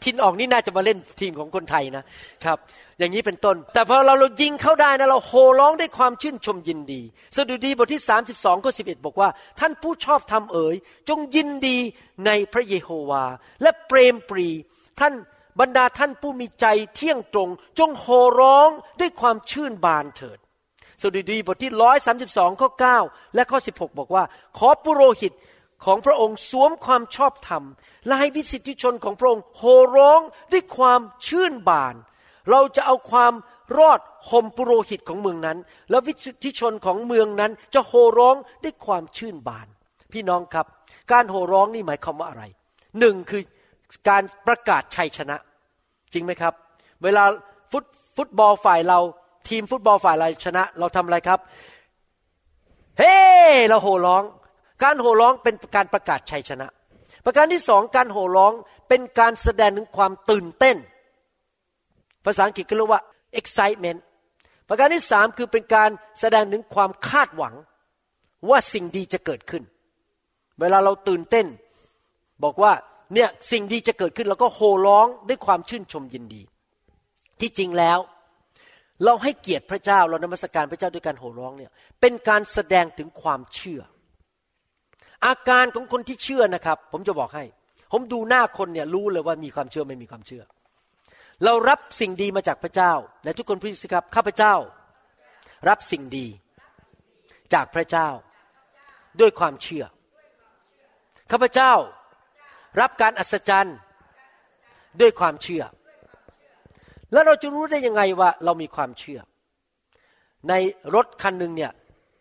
[0.04, 2.04] ทินอ่องนี่น่าจะมาเล่นทีมของคนไทยนะ
[2.44, 2.58] ครับ
[2.98, 7.02] อย่างนี้เป็นต้น แต่พอเราเรายิงเข้าได้นะเราโห่ร้องด้วยความชื่นชมยินดี
[7.36, 9.28] สดุดีบทที่ 32ข้อ11บอกว่า
[9.60, 10.76] ท่านผู้ชอบธรรมเอ๋ย
[11.08, 11.78] จงยินดี
[12.26, 13.24] ในพระเยโฮวา
[13.62, 14.48] และเปรมปรี
[15.00, 15.14] ท่าน
[15.60, 18.70] บรรดาท่านผู้มีใจเที่ยงตรง จงโห่ร้อง
[19.00, 20.38] ด้วยความชื่นบานเถิด
[21.02, 22.98] สดุดีบทที่ร้อยสาสิบสองข้อเก้า
[23.34, 24.24] และข้อสิบหกบอกว่า
[24.58, 25.32] ขอปุโรหิต
[25.84, 27.64] ของพระองค์สวมความชอบธรรม
[28.06, 30.20] และให้วิสิทธิชนของพระองค์โห่ร้อง
[30.52, 31.94] ด้วยความชื่นบาน
[32.50, 33.32] เราจะเอาความ
[33.78, 35.58] รอดห่มปุโรหิตของเมืองนั้น
[35.90, 39.66] และวิสิทธิชนของเมืองนั้นจะโห่ร้องด้วยความชื่นบาน
[40.12, 40.66] พี่น้องครับ
[41.12, 42.44] การโห่ร้องนี่หมายความว่าอะไร
[43.00, 43.42] หนึ่งคือ
[44.08, 45.36] การประกาศชัยชนะ
[46.12, 46.54] จริงไหมครับ
[47.02, 47.24] เวลา
[47.70, 47.84] ฟุต
[48.16, 48.98] ฟุตบอลฝ่ายเรา
[49.48, 51.38] ทีมฟุตบอลฝ่ายเราชนะ เราทำอะไรครับ
[52.98, 53.16] เฮ้
[53.48, 53.54] hey!
[53.68, 54.22] เราโห่ร้อง
[54.82, 56.66] การโห่ร้องเป็นการประกาศชัยชนะ
[57.24, 58.52] ประการที่สองการโห่ร้อง
[58.88, 60.76] เป็นการแสดงถึงความตื่นเต้น
[62.24, 63.02] ภาษาอังกฤษก็เรียกว่า
[63.40, 63.98] excitement
[64.68, 65.90] ประการที่สามคือเป็นการ
[66.20, 67.54] แสดงถึงความคาดหวัง
[68.48, 69.62] ว่าสิ่งดีจะเกิดขึ้น
[70.60, 71.46] เวลาเราตื่นเต้น
[72.44, 72.72] บอกว่า
[73.14, 76.42] เนี่ยสิ่งดีจะเกิดขึ้น แล้วก็โห่ร้องด้วยความชื่นชมยินดี
[77.40, 77.98] ที่จริงแล้ว
[79.04, 81.70] เราให้เกียรติพระเจ้าเรานมัสการพระเจ้าด้วยการโห่ร้องเนี่ย
[82.00, 83.80] เป็นการแสดงถึงความเชื่อ
[85.26, 87.44] อาการของคนที่เชื่อนะครับ ผมจะบอกให้
[87.92, 90.42] ผมดูหน้าคนเนี่ยรู้เลยว่ามีความเชื่อไม่มีความเชื่อ
[91.44, 92.92] เรารับสิ่งดีมาจากพระเจ้า
[93.24, 94.54] และทุกคนพูดสิครับข้าพเจ้า
[95.68, 96.26] รับสิ่งดี
[97.54, 98.08] จากพระเจ้า
[99.20, 99.84] ด้วยความเชื่อ
[101.30, 101.72] ข้าพเจ้า
[102.80, 103.76] รับการอัศจรรย์
[105.00, 105.62] ด้วยความเชื่อ
[107.12, 109.20] แล้วเราจะรู้ได้ยังไงว่าเรามีความเชื่อ
[110.48, 110.52] ใน
[110.94, 111.72] รถคันหนึ่งเนี่ย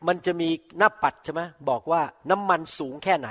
[0.08, 3.30] มันจะมีหน้าปัดใช่ไหมบอกว่าน้ำมันสูงแค่ไหน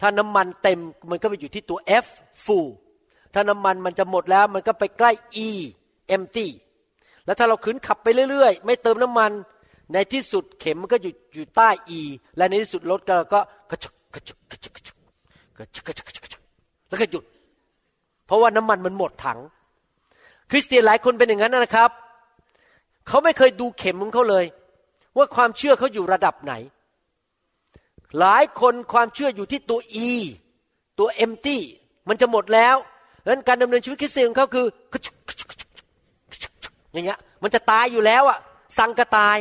[0.00, 0.80] ถ้าน้ำมันเต็ม
[1.10, 2.06] มันก็ไปอยู่ที่ตัว F
[2.44, 2.68] full
[3.34, 5.12] ถ้าน้ำมันมันจะหมดแล้วมันก็ไปใกล้
[5.46, 5.48] E
[6.14, 6.46] empty
[7.24, 9.30] แล้วถ้าเราขืนขับไปเรื่อยๆ ไม่เติมน้ำมัน
[9.92, 11.68] ในที่สุดเข็มมันก็อยู่อยู่ใต้
[11.98, 12.00] E
[12.36, 14.96] และในที่สุดรถก็ก็กระชุกกระชุกกระชุกกระชุก
[16.88, 17.24] แล้วก็หยุด
[18.26, 19.38] เพราะว่าน้ำมันมันหมดถัง
[20.50, 21.90] คริสเตียนหลายคนเป็นอย่างนั้นนะครับ
[23.08, 24.44] เขาไม่เคยดูเข็มของเขาเลย
[25.16, 26.54] ว่าความเชื่อเขาอยู่ระดับไหน
[28.18, 30.10] หลายคนความเชื่ออยู่ที่ตัว E
[30.98, 31.58] ตัว empty
[32.08, 32.76] มันจะหมดแล้ว
[33.22, 34.66] ดังนั้นการดำเนินชีวิตคริสเตียนของเขาคือ
[36.92, 38.38] อย่างเงี้ยมันจะตายอยู่แล้วอะ
[38.78, 39.38] สังกตาย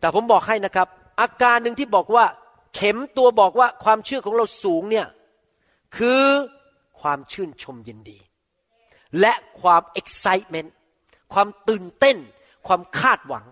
[0.00, 0.88] แต่ผมบอกให้นะครับ
[1.20, 2.24] อาการหนึ่งที่บอกว่า
[2.74, 5.06] เข็มตัวบอกว่าความเชื่อของเราสูงเนี่ย
[5.96, 6.24] คือ
[7.00, 8.18] ความชื่นชมยินดี
[9.20, 10.68] และความ excitement
[11.32, 12.16] ความตื่นเต้น
[12.66, 13.44] ความคาดหวัง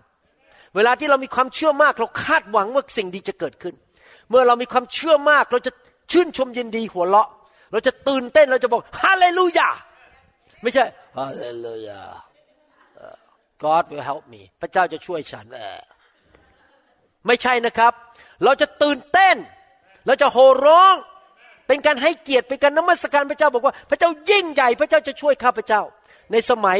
[0.75, 3.75] เวลาที่เรามีความเชื่อมากเราคาดหวังว่าสิ่งดีจะเกิดขึ้น
[4.29, 5.71] เมื่อเรามีความเชื่อมากเราจะ
[6.11, 7.29] ชื่นชมยินดีหัวเราะ
[7.71, 9.69] เราจะตื่นเต้นเราจะบอกฮาเลลูยา
[10.61, 10.85] ไม่ใช่
[11.17, 12.01] ฮาเลลูยา
[13.63, 15.45] God will help me พระเจ้าจะช่วยฉัน
[17.27, 17.93] ไม่ใช่นะครับ
[18.43, 19.35] เราจะตื่นเต้น
[20.07, 20.95] เราจะโห่ร้อง
[21.69, 25.81] เป็นการให้เกียรติเป็นการนมัสการพระเจ้าบอกว่า พระเจ้ายิ่งใหญ่พระเจ้าจะช่วยข้าพระเจ้า
[26.31, 26.79] ในสมัย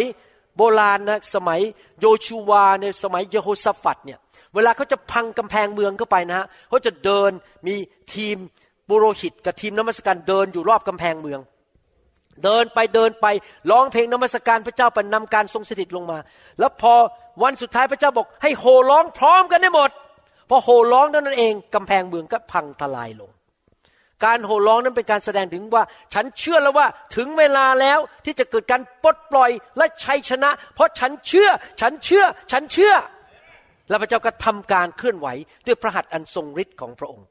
[0.58, 1.60] โบราณนะสมัย
[2.02, 4.20] โยชูวาในสมัยเยโฮสฟัดเนี่ย
[4.56, 7.32] เวลาเขาจะพังกำแพงเมืองเข้าไปนะฮะเขาจะเดิน
[7.68, 7.76] มี
[8.14, 8.38] ทีม
[8.90, 11.40] บุโรหิต กับทีมนมัสการเดินอยู่รอบกำแพงเมือง
[12.44, 13.26] เดินไปเดินไป
[13.72, 16.18] ร้องเพลงนมัสการพระเจ้าปนำการทรงสถิตลงมา
[16.60, 16.94] แล้วพอ
[17.44, 19.90] วันสุดท้ายพระเจ้าบอก ให้โห่ร้องพร้อมกันได้หมด
[20.50, 23.32] พอโห่ร้องเท่านั้นเองกำแพงเมืองก็พังทลายลง
[24.26, 31.50] การโห่ร้องนั้นเป็นการแสดงถึงว่า ฉันเชื่อแล้วว่าถึงเวลาแล้วที่จะเกิดการปลดปล่อยและชัยชนะ เพราะฉันเชื่อ
[31.82, 32.94] ฉันเชื่อ ฉันเชื่อ
[33.90, 35.28] แล้วพระเจ้าก็ทำการเคลื่อนไหว
[35.66, 37.28] ด้วยพระหัตถ์อันทรงฤทธิ์ของพระองค์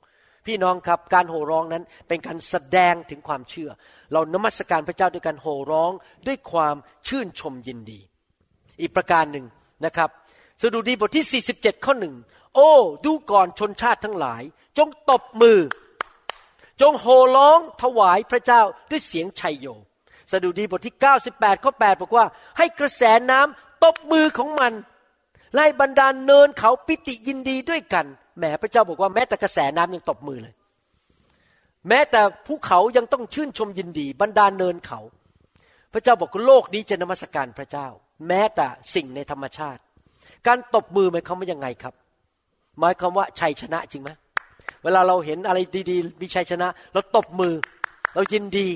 [0.46, 3.70] พี่น้องครับการโห่ร้องนั้นเป็นการแสดงถึงความเชื่อ
[4.12, 5.92] เรานมัสการพระเจ้าด้วยการโห่ร้อง
[6.26, 6.76] ด้วยความ
[7.08, 8.00] ชื่นชมยินดี
[8.80, 9.46] อีกประการหนึ่ง
[9.86, 10.08] นะครับ
[10.62, 12.14] สดุดีบทที่ 47 ข้อหนึ่ง
[12.54, 12.70] โอ้
[13.06, 14.42] ดูก่อนชนชาติทั้งหลาย
[14.78, 15.58] จงตบมือ
[16.80, 19.66] จงโห่ร้องถวายพระเจ้าด้วยเสียงชัยโย
[20.32, 20.96] สดุดีบทที่
[21.30, 22.24] 98 ข้อ 8 บอกว่า
[22.58, 24.72] ให้กระแสน้ำตบมือของมัน
[25.54, 28.06] ไล่บรรดาเนินเขาปิติยินดีด้วยกัน
[28.38, 30.54] แหมพระเจ้าบอกว่าแม้แต่กระแสน้ำยังตบมือเลย
[31.88, 35.00] แม้แต่ภูเขายังต้องชื่นชมยินดี บรรดาเนินเขา
[35.92, 37.86] พระเจ้าบอกว่าโลกนี้จะนมัสการพระเจ้า
[38.28, 39.80] แม้แต่สิ่งในธรรมชาติ
[40.46, 41.94] การตบมือหมายความว่ายังไงครับ
[42.80, 44.10] หมายความว่าชัยชนะจริงไหม
[44.84, 45.58] เวลาเราเห็นอะไร
[45.90, 47.54] ดีๆ มีชัยชนะ เราตบมือ
[48.14, 48.68] เรายินดี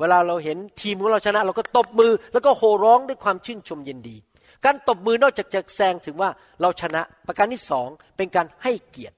[0.00, 4.16] เวลาเราเห็นทีมของเราชนะ เราก็ตบมือ แล้วก็โห่ร้องด้วยความชื่นชมยินดี
[4.64, 6.30] การตบมือนอกจากจะแสดงถึงว่า
[6.60, 9.16] เราชนะ ประการที่สองเป็นการให้เกียรติ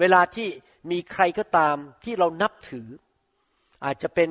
[0.00, 0.48] เวลาที่
[0.90, 2.88] มีใครก็ตามที่เรานับถือ
[3.84, 4.30] อาจจะเป็น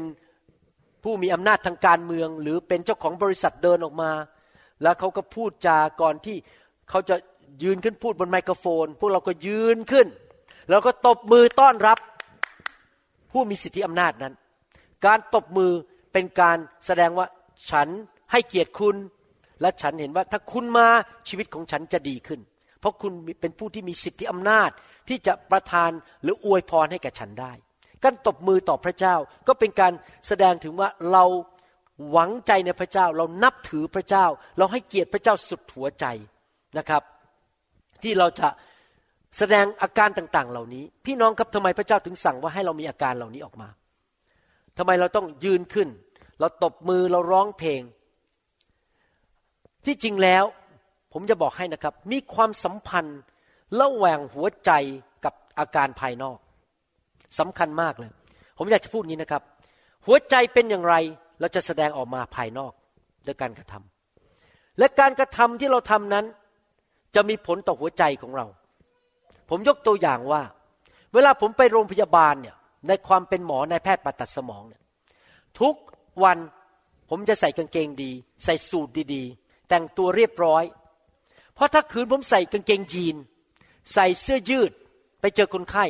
[1.04, 4.12] ผู้มีอำนาจทางการเมือง หรือเป็นเจ้าของบริษัทเดินออกมา
[4.84, 6.38] แล้วเขาก็พูดจาก่อนที่
[6.90, 7.16] เขาจะ
[7.64, 10.08] ยืนขึ้นพูดบนไมโครโฟน พวกเราก็ยืนขึ้น
[10.70, 11.98] แล้วก็ตบมือต้อนรับ
[13.32, 14.34] ผู้มีสิทธิอำนาจนั้น
[15.06, 15.72] การตบมือ
[16.14, 17.28] เป็นการแสดงว่า
[17.72, 17.88] ฉัน
[18.32, 18.96] ให้เกียรติคุณ
[19.62, 20.88] และฉันเห็นว่าถ้าคุณมา
[21.28, 22.40] ชีวิตของฉันจะดีขึ้น
[22.80, 24.70] เพราะคุณเป็นผู้ที่มีสิทธิอำนาจ
[25.10, 25.92] ที่จะประทาน
[26.24, 27.54] หรืออวยพรให้แก่ฉันได้
[28.04, 29.16] การตบมือต่อพระเจ้า
[29.48, 29.94] ก็เป็นการ
[30.28, 31.26] แสดงถึงว่าเรา
[32.12, 34.26] หวังใจในพระเจ้า เรานับถือพระเจ้า
[34.58, 36.06] เราให้เกียรติพระเจ้าสุดหัวใจ
[36.78, 37.04] นะครับ
[38.04, 38.48] ที่เราจะ
[39.38, 43.70] แสดงอาการต่างๆ เหล่านี้ พี่น้องครับทำไมพระเจ้าถึงสั่งว่าให้เรามีอาการเหล่านี้ออกมา
[44.78, 45.88] ทำไมเราต้องยืนขึ้น
[46.40, 47.82] เราตบมือเราร้องเพลง
[49.86, 50.44] ที่จริงแล้ว
[51.14, 53.20] ผมจะบอกให้นะครับ มีความสัมพันธ์
[53.82, 54.72] ระหว่างหัวใจ
[55.26, 56.38] กับอาการภายนอก
[57.40, 58.12] สำคัญมากเลย
[58.58, 59.44] ผมอยากจะพูดงี้นะครับ
[60.08, 60.96] หัวใจเป็นอย่างไร
[61.40, 62.72] เราจะแสดงออกมาภายนอก
[63.26, 66.26] ด้วยการกระทำและการกระทำที่เราทำนั้น
[67.16, 68.46] จะมีผลต่อหัวใจของเรา
[69.54, 70.42] ผมยกตัวอย่างว่า
[71.14, 72.56] เวลาผมไปโรงพยาบาลเนี่ย
[72.88, 74.82] ในความเป็นหมอในแพทย์ปัตตัดสมองเนี่ย
[75.60, 75.76] ทุก
[76.24, 76.38] วัน
[77.10, 78.12] ผมจะใส่กางเกงดี
[78.46, 80.64] ใส่สูทดีๆ แต่งตัวเรียบร้อย
[81.54, 83.16] เพราะถ้าคืนผมใส่กางเกงยีน
[83.94, 84.72] ใส่เสื้อยืด
[85.22, 85.86] ไปเจอคนไข้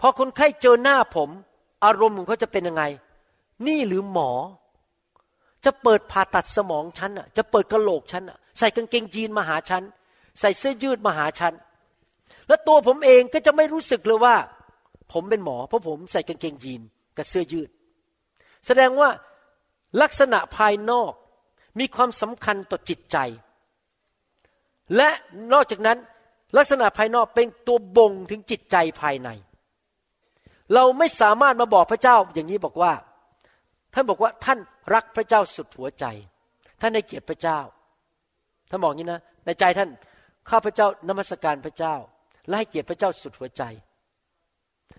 [0.00, 1.30] พอคนไข้เจอหน้าผม
[1.84, 2.84] อารมณ์ของเขาจะเป็นยังไง
[3.66, 4.30] นี่หรือหมอ
[5.64, 9.82] จะเปิดผ่าตัดสมองฉันอะจะเปิดกระโหลกฉันอะใส่กางเกงยีนมาหาฉัน
[10.40, 11.54] ใส่เสื้อยืดมาหาฉัน
[12.48, 14.36] แล้วตัวผมเองก็จะไม่รู้สึกเลยว่า
[15.12, 16.82] ผมเป็นหมอ เพราะผมใส่กางเกงยีน
[17.16, 17.68] กับเสื้อยืด
[18.66, 19.10] แสดงว่า
[20.02, 21.12] ลักษณะภายนอก
[21.78, 23.16] มีความสำคัญต่อจิตใจ
[24.96, 25.08] และ
[25.52, 25.98] นอกจากนั้น
[26.56, 29.28] ลักษณะภายนอกเป็นตัวบ่งถึงจิตใจภายใน
[30.74, 32.92] เราไม่สามารถมาบอกพระเจ้าอย่างนี้บอกว่า
[33.94, 34.58] ท่านบอกว่าท่าน
[34.94, 36.04] รักพระเจ้าสุดหัวใจ
[36.80, 37.58] ท่านให้เกียรติพระเจ้า
[38.70, 39.90] ท่านบอกงี้นะในใจท่าน
[40.50, 41.94] ข้าพระเจ้านมัสการพระเจ้า
[42.48, 43.62] และให้เกียรติพระเจ้าสุดหัวใจ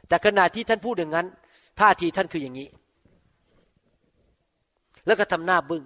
[0.08, 1.28] แต่ขณะที่ท่านพูดอย่างนั้น
[1.80, 2.68] ท่าทีท่านคืออย่างนี้
[5.06, 5.84] แล้วก็ทำหน้าบึง้ง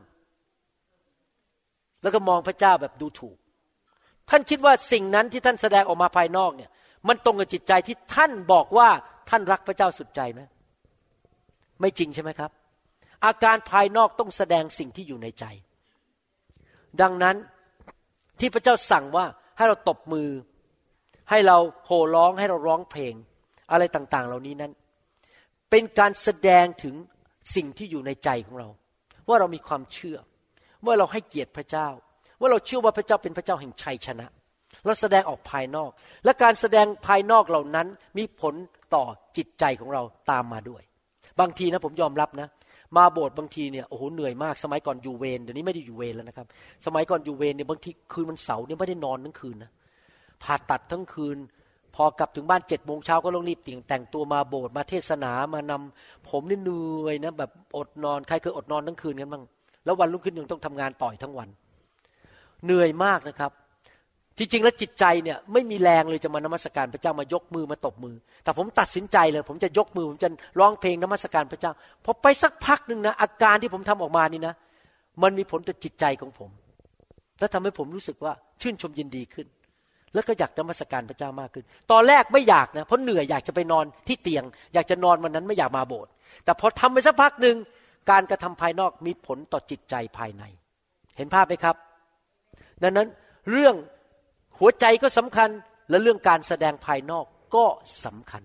[2.02, 3.38] แล้วก็มองพระเจ้าแบบดูถูก
[4.30, 6.70] ท่านคิดว่าสิ่งนั้นที่ท่านแสดงออกมาภายนอกเนี่ย
[7.08, 8.90] มันตรงกับจิตใจที่ท่านบอกว่า
[9.30, 10.42] ท่านรักพระเจ้าสุดใจไหม
[11.82, 12.52] ไม่จริงใช่ไหมครับ
[13.26, 15.46] อาการภายนอกต้องแสดงสิ่งที่อยู่ในใจ
[17.02, 17.36] ดังนั้น
[18.40, 19.26] ที่พระเจ้าสั่งว่า
[19.58, 20.28] ให้เราตบมือ
[21.30, 23.14] ให้เราโห่ร้องให้เราร้องเพลง
[23.72, 24.72] อะไรต่างๆ เหล่านี้นั้น
[25.70, 26.96] เป็นการแสดงถึง
[27.56, 28.70] สิ่งที่อยู่ในใจของเรา
[29.28, 30.18] ว่าเรามีความเชื่อ
[30.86, 31.88] ว่าเราให้เกียรติพระเจ้า
[32.40, 34.28] ว่าเราเชื่อว่าพระเจ้าเป็นพระเจ้าแห่งชัยชนะ
[34.86, 35.90] เราแสดงออกภายนอก
[36.26, 38.54] และการแสดงภายนอกเหล่านั้นมีผล
[38.96, 39.06] ต่อ
[39.38, 40.02] จิตใจของเรา
[40.32, 40.82] ตามมาด้วย
[41.40, 42.48] บางทีนะผมยอมรับนะ
[42.98, 46.48] มาโบสถ์บางทีเนี่ยโอ้โหเหนื่อยมากสมัยก่อนอยู่เวรเดี๋ยวนี้ไม่ได้อยู่เวรแล้วนะครับ
[46.86, 49.72] สมัยก่อนอยู่เวรเนี่ยบางทีคืนมันเสาร์เนี่ยไม่ได้นอนทั้งคืนนะ
[50.44, 51.38] ผ่าตัดทั้งคืน
[51.96, 59.44] พอกลับถึงบ้านเจ็ดโมงเช้าก็ต้องรีบแต่งแต่งตัวมาโบสถ์มาเทศนามานำผมนี่เหนื่อยนะแบบอดนอนใครเคยอดนอนทั้งคืนกันบ้าง
[59.86, 61.50] แล้ววันรุ่งขึ้นยังต้องทำงานต่อยทั้งวัน
[62.66, 63.52] เหนื่อยมากนะครับ
[64.38, 70.30] ที่จริงแล้วจิตใจเนี่ยไม่มีแรงเลยจะมานมัสการพระเจ้ามายกมือมาตบมือ แต่ผมตัดสินใจเลย ผมจะยกมือผมจะ
[70.60, 71.72] ร้องเพลงนมัสการพระเจ้า
[72.06, 74.54] พอไปสักพักหนึ่งนะอาการที่ผมทำออกมานี่นะ
[75.24, 76.50] มันมีผลต่อจิตใจของผม
[77.40, 79.48] และทำให้ผมรู้สึกว่าชื่นชมยินดีขึ้น
[80.14, 84.44] แล้วก็อยากนมัสการพระเจ้ามากขึ้น ตอนแรกไม่อยากนะเพราะเหนื่อยอยากจะไปนอนที่เตียง
[84.74, 86.12] อยากจะนอนวันนั้นไม่อยากมาโบสถ์
[86.44, 87.56] แต่พอทำไปสักพักหนึ่ง
[88.12, 90.44] การกระทำภายนอกมีผลต่อจิตใจภายใน
[91.18, 91.76] เห็นภาพไหมครับ
[92.84, 93.08] ดังนั้น
[93.52, 93.76] เรื่อง
[94.60, 95.50] หัวใจก็สำคัญ
[95.90, 97.66] และเรื่องการแสดงภายนอกก็
[98.06, 98.44] สำคัญ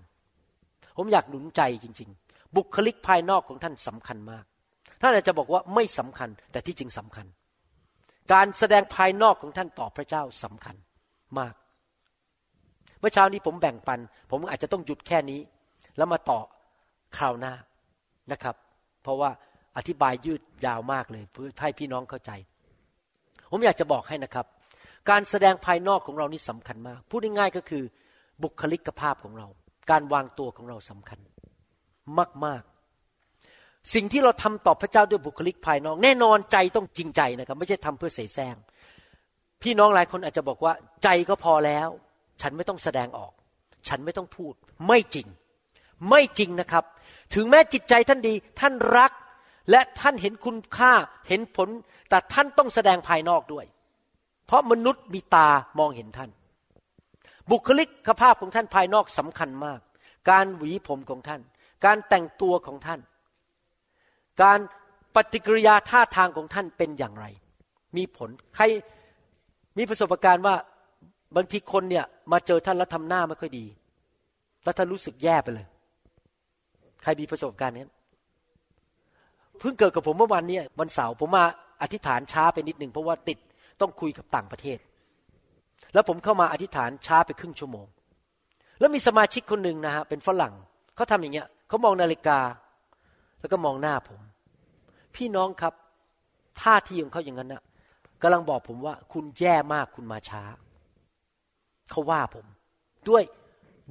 [0.96, 4.44] ผมอยากหนุนใจจริง ๆ บุคลิกภายนอกของท่านสำคัญมาก
[5.00, 7.26] ท่านอาจจะบอกว่าไม่สำคัญแต่ที่จริงสำคัญ
[8.32, 10.76] การแสดงภายนอกของท่านต่อพระเจ้าสำคัญ
[11.38, 11.54] มาก
[13.00, 14.00] เมื่อเช้านี้ผมแบ่งปัน
[14.30, 15.40] ผมอาจจะต้องหยุดแค่นี้
[15.96, 16.40] แล้วมาต่อ
[17.16, 17.54] คราวหน้า
[18.32, 18.54] นะครับ
[19.02, 19.30] เพราะว่า
[19.76, 22.30] อธิบายยืดยาวมากเลยเพื่อให้พี่น้องเข้าใจ
[23.50, 24.46] ผมอยากจะบอกให้นะครับ
[25.10, 27.82] การแสดงภายนอกของเรานี่สำคัญมาก พูดง่ายๆก็คือ
[28.42, 29.46] บุคลิกภาพของเรา
[29.90, 31.18] การวางตัวของเราสำคัญ
[32.44, 38.56] มากๆสิ่งที่เราทำต่อพระเจ้าด้วยบุคลิกภายนอก แน่นอนใจต้องจริงใจนะครับ ไม่ใช่ทำเพื่อเสแสร้ง
[39.62, 41.88] พี่น้องหลายคนอาจจะบอกว่า ใจก็พอแล้ว
[42.42, 43.32] ฉันไม่ต้องแสดงออก
[43.88, 44.54] ฉันไม่ต้องพูด
[44.86, 45.26] ไม่จริง
[46.10, 46.84] ไม่จริงนะครับ
[47.34, 49.12] ถึงแม้จิตใจท่านดี ท่านรัก
[49.70, 50.92] และท่านเห็นคุณค่า
[51.28, 51.68] เห็นผล
[52.08, 53.66] แต่ท่านต้องแสดงภายนอกด้วย
[54.46, 55.48] เพราะมนุษย์มีตา
[55.78, 56.30] มองเห็นท่าน
[57.50, 59.80] บุคลิกภาพของท่านภายนอกสำคัญมาก
[60.30, 61.40] การหวีผมของท่าน
[61.84, 63.00] การแต่งตัวของท่าน
[64.42, 64.58] การ
[65.14, 67.26] ปฏิกิริยาท่าทางของท่านเป็นอย่างไร
[67.96, 68.64] มีผลใคร
[69.78, 70.54] มีประสบการณ์ว่า
[71.36, 73.66] บางทีคนเนี่ย มาเจอท่านแล้วทำหน้าไม่ค่อยดี
[74.64, 75.66] แล้วท่านรู้สึกแย่ไปเลย
[77.02, 77.86] ใครมีประสบการณ์นี้
[79.58, 81.44] เพิ่งเกิดกับผมเมื่อวันนี้วันเสาร์ผมมา
[81.82, 83.38] อธิษฐานช้าไปนิดหนึ่งเพราะว่าติด
[83.80, 84.78] ต้องคุยกับต่างประเทศ
[85.94, 87.86] แล้วผมเข้ามาอธิษฐานช้าไปครึ่งชั่วโมง
[88.80, 90.54] แล้วมีสมาชิกคนหนึ่งนะฮะเป็นฝรั่ง
[90.96, 92.38] เขาทำอย่างเงี้ยเขามองนาฬิกา
[93.40, 94.20] แล้วก็มองหน้าผม
[95.16, 95.74] พี่น้องครับ
[96.62, 97.62] ท่าทีของเขาอย่างนั้นนะ
[98.22, 100.42] กำลังบอกผมว่า คุณแย่มากคุณมาช้า
[101.90, 102.46] เขาว่าผม
[103.08, 103.22] ด้วย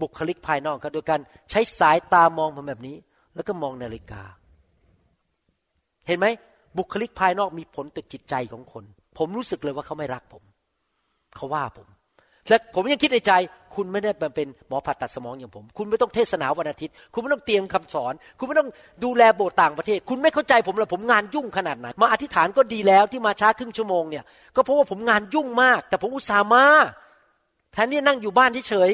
[0.02, 1.20] บุคลิกภายนอกครับโดยการ
[1.52, 2.96] ใช้สายตามองผมแบบนี้
[3.36, 4.24] แล้วก็มองนาฬิกา
[6.08, 6.28] เห็นไหม
[6.78, 8.84] บุคลิกภายนอกมีผลต่อจิตใจของคน
[9.18, 10.44] ผมรู้สึกเลยว่าเขาไม่รักผม
[11.36, 11.88] เขาว่าผม
[12.50, 13.34] และผมยังคิดในใจ
[13.76, 18.70] คุณไม่ได้เป็นหมอผ่าตัดสมองอย่างผม คุณไม่ต้องเทศนาวันอาทิตย์ คุณไม่ต้องเตรียมคำสอน คุณไม่ต้อง
[19.04, 24.24] ดูแลโบสถ์ต่างประเทศ คุณไม่เข้าใจผมเลยผมงานยุ่งขนาดไหนมาอธิษฐานก็ดีแล้วที่มาช้าครึ่งชั่วโมงเนี่ย
[24.56, 26.66] ก็เพราะว่าผมงานยุ่งมาก แต่ผมอุตส่าห์มา
[27.74, 28.92] แทนที่นั่งอยู่บ้านเฉย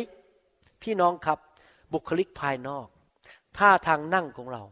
[0.83, 1.37] พี่น้องครับ
[1.93, 2.87] บุคลิกภายนอก
[3.57, 4.63] ท่าทางนั่งของเรา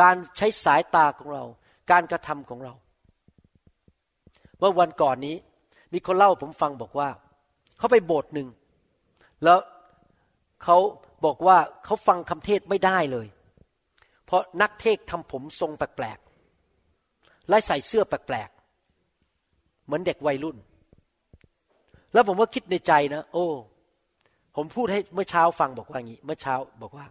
[0.00, 1.44] การใช้สายตาของเรา
[1.90, 2.74] การกระทำของเรา
[4.58, 5.36] เมื่อวันก่อนนี้
[5.92, 7.08] มีคนเล่าผมฟังบอกว่า
[7.80, 8.48] เขาไปโบสถ์หนึ่ง
[9.44, 9.60] แล้ว
[10.62, 10.76] เขา
[11.24, 13.26] บอกว่าเขาฟังคำเทศไม่ได้เลย
[14.24, 20.56] เพราะนักเทศทำผมทรงแปลกๆและใส่เสื้อแปลกๆเหมือนเด็กวัยรุ่น
[22.12, 23.46] แล้วผมก็คิดในใจนะ โอ้
[24.56, 27.06] ผมพูดให้เมื่อเช้าฟังบอกว่าอย่างนี้ เมื่อเช้าบอกว่า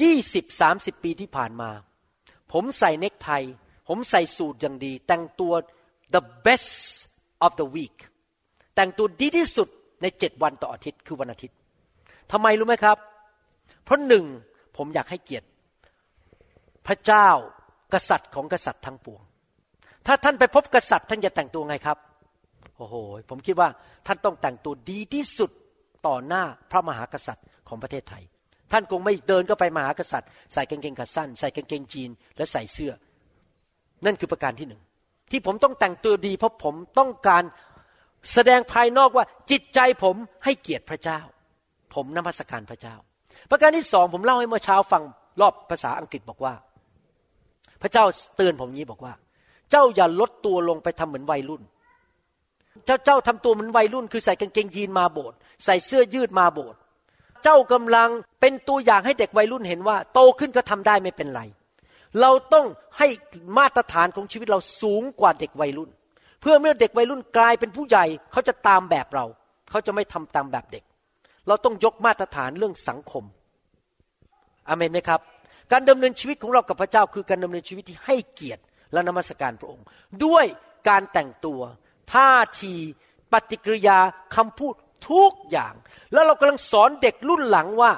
[0.00, 1.70] ยี่สิบสามสิบปีที่ผ่านมา
[2.52, 3.30] ผมใส่เนคไท
[3.88, 5.52] ผมใส่สูทอย่างดี แต่งตัว
[6.14, 6.72] the best
[7.46, 7.96] of the week
[8.74, 9.68] แต่งตัวดีที่สุด
[10.02, 11.56] ในเจ็ดวันต่ออาทิตย์คือวันอาทิตย์
[12.32, 12.96] ทำไมรู้ไหมครับ
[13.84, 14.24] เพราะหนึ่ง
[14.76, 15.46] ผมอยากให้เกียรติ
[16.86, 17.28] พระเจ้า
[17.94, 19.22] กษัตริย์ของกษัตริย์ทั้งปวง
[20.06, 21.98] ถ้าท่านไปพบกษัตริย์ท่านจะแต่งตัวไงครับ
[22.76, 22.94] โอ้โห
[23.30, 23.68] ผมคิดว่า
[24.06, 25.50] ท่านต้องแต่งตัวดีที่สุด
[26.06, 28.22] ต่อหน้าพระมหากษัตริย์ของประเทศไทย
[28.72, 32.92] ท่านคงไม่เดินก็ไปมหากษัตริย์ ใส่กางเกงขาสั้น ใส่กางเกงจีน และใส่เสื้อ
[34.04, 34.82] นั่นคือประการที่หนึ่ง
[35.30, 37.42] ที่ผมต้องแต่งตัวดีเพราะผมต้องการ
[38.32, 41.20] แสดงภายนอกว่าจิตใจผมให้เกียรติพระเจ้า
[41.94, 42.94] ผมนมัสการพระเจ้า
[43.50, 45.02] ประการที่สองผมเล่าให้เมื่อเช้าฟัง
[45.40, 46.54] รอบภาษาอังกฤษบอกว่า
[47.82, 48.04] พระเจ้า
[48.36, 49.12] เตือนผมนี้บอกว่า
[49.70, 51.62] เจ้าอย่าลดตัวลงไปทำเหมือนวัยรุ่น
[52.86, 55.32] เจ้าเจ้าทำตัวเหมือนวัยรุ่น คือใส่กางเกงยีนมาโบส
[55.64, 56.74] ใส่เสื้อยืดมาโบส
[57.42, 58.10] เจ้ากำลัง
[58.40, 61.42] เป็นตัวอย่างให้เด็กวัยรุ่นเห็นว่า โตขึ้นก็ทำได้ไม่เป็นไร
[62.20, 62.66] เราต้อง
[62.98, 63.08] ให้
[63.58, 65.90] มาตรฐานของชีวิตเราสูงกว่าเด็กวัยรุ่น
[66.42, 69.24] เพื่อเมื่อเด็กวัยรุ่นกลายเป็นผู้ใหญ่เขาจะตามแบบเรา
[69.70, 70.84] เขาจะไม่ทำตามแบบเด็ก
[71.48, 73.24] เราต้องยกมาตรฐานเรื่องสังคม
[74.68, 75.20] อเมนไหมครับ
[75.72, 78.62] การดำเนินชีวิตของเรากับพระเจ้าคือการดำเนินชีวิตที่ให้เกียรติ
[78.92, 79.84] และนมัสการพระองค์
[80.24, 80.46] ด้วย
[80.88, 81.60] การแต่งตัว
[82.12, 82.32] ท่า
[82.62, 82.74] ที
[83.32, 83.98] ปฏิกิริยา
[84.36, 84.74] คำพูด
[85.10, 85.74] ทุกอย่าง
[86.12, 87.92] แล้วเรากำลังสอนเด็กรุ่นหลังว่า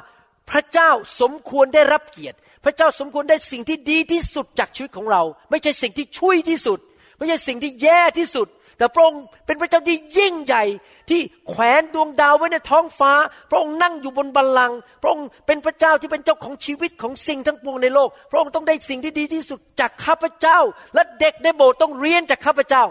[0.50, 0.90] พระเจ้า
[1.20, 6.78] สมควรได้รับเกียรติ พระเจ้าสมควรได้สิ่งที่ดีที่สุดจากชีวิตของเรา ไม่ใช่สิ่งที่ช่วยที่สุด
[7.16, 8.48] ไม่ใช่สิ่งที่แย่ที่สุด
[8.78, 10.64] แต่พระองค์เป็นพระเจ้าที่ยิ่งใหญ่
[11.10, 13.12] ที่แขวนดวงดาวไว้ในท้องฟ้า
[13.50, 20.58] พระองค์นั่งอยู่บนบัลลังก์พระองค์เป็นพระเจ้าที่เป็นเจ้าของชีวิตของสิ่งทั้งปวงในโลก พระองค์ต้องได้สิ่งที่ดีที่สุดจากข้าพเจ้า
[20.94, 22.84] และเด็กในโบสถ์ต้องเรียนจากข้าพเจ้า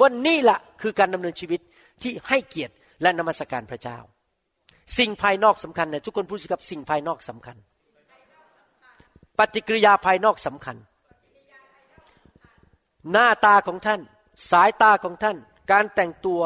[0.00, 1.60] ว่านี่แหละคือการดำเนินชีวิต
[2.02, 3.98] ที่ให้เกียรติและนมัสการพระเจ้า
[4.98, 7.56] สิ่งภายนอกสำคัญนะทุกคนพูดสิครับสิ่งภายนอกสำคัญ
[9.38, 10.76] ปฏิกิริยาภายนอกสำคัญ
[13.10, 14.00] หน้าตาของท่าน
[14.50, 15.36] สายตาของท่าน
[15.70, 16.40] การแต่งตัว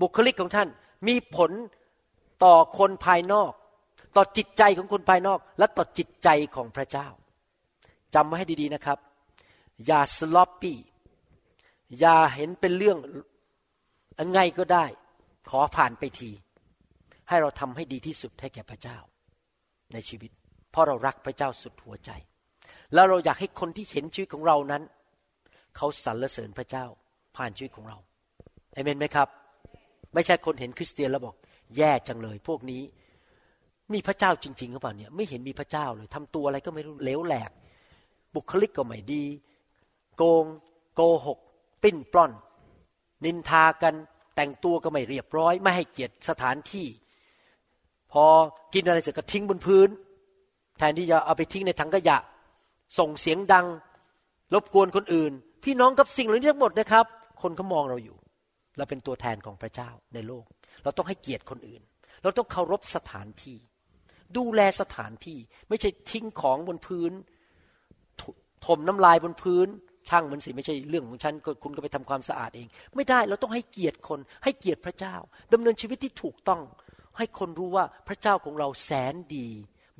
[0.00, 0.68] บุคลิกของท่าน
[1.08, 1.50] มีผล
[2.44, 3.52] ต่อคนภายนอก
[4.16, 7.08] ต่อจิตใจของคนภายนอก และต่อจิตใจของพระเจ้า
[8.14, 8.98] จำไว้ให้ดีๆนะครับ
[9.86, 10.78] อย่าสลอปปี้
[11.98, 12.98] อย่าเห็นเป็นเรื่อง
[14.18, 14.84] อันไงก็ได้
[15.50, 16.30] ขอผ่านไปที
[17.28, 18.98] ให้เราทำให้ดีที่สุดให้แก่พระเจ้า
[19.92, 20.30] ในชีวิต
[20.70, 22.10] เพราะเรารักพระเจ้าสุดหัวใจ
[22.94, 24.82] แล้วเราอยากให้คนที่เห็นชีวิตของเรานั้น
[25.76, 26.86] เขาสรรเสริญพระเจ้า
[27.36, 27.98] ผ่านชีวิตของเรา
[28.72, 29.28] เอเมนไหมครับ
[30.14, 31.36] ไม่ใช่คนเห็นคริสเตียนแล้วบอก
[31.76, 32.82] แย่จังเลย พวกนี้
[33.92, 37.50] มีพระเจ้าจริงๆหรือเปล่าเนี่ยไม่เห็นมีพระเจ้าเลยทำตัวอะไรก็ไม่รู้เลวแหลก
[38.34, 39.24] บุคลิกก็ไม่ดี
[40.16, 40.44] โกง
[40.94, 41.38] โกหก
[41.82, 42.32] ปิ้นปล้อน
[43.24, 43.94] นินทากัน
[44.36, 46.86] แต่งตัวก็ไม่เรียบร้อย ไม่ให้เกียรติสถานที่
[48.12, 48.24] พอ
[48.74, 49.88] กินอะไรเสร็จก็ทิ้งบนพื้น
[50.78, 52.16] แทนที่จะเอาไปทิ้งในถังขยะ
[52.98, 53.66] ส่งเสียงดัง
[54.54, 55.32] รบกวนคนอื่น
[55.64, 57.04] พี่น้องกับสิ่งเหล่านี้ทั้งหมดนะครับ
[57.42, 58.16] คนเขามองเราอยู่
[58.76, 60.44] เราเป็นตัวแทนของพระเจ้าในโลก
[60.82, 61.82] เราต้องให้เกียรติคนอื่น
[62.22, 63.58] เราต้องเคารพสถานที่
[64.36, 65.38] ดูแลสถานที่
[65.68, 67.12] ไม่ใช่ทิ้งของบนพื้น
[68.66, 69.68] ถมน้ำลายบนพื้น
[70.08, 75.14] ช่างมันสิไม่ใช่เรื่องของฉันคุณก็ไปทำความสะอาดเอง ไม่ได้เราต้องให้เกียรติคน ให้เกียรติพระเจ้า
[75.52, 76.62] ดำเนินชีวิตที่ถูกต้อง
[77.18, 79.48] ให้คนรู้ว่าพระเจ้าของเราแสนดี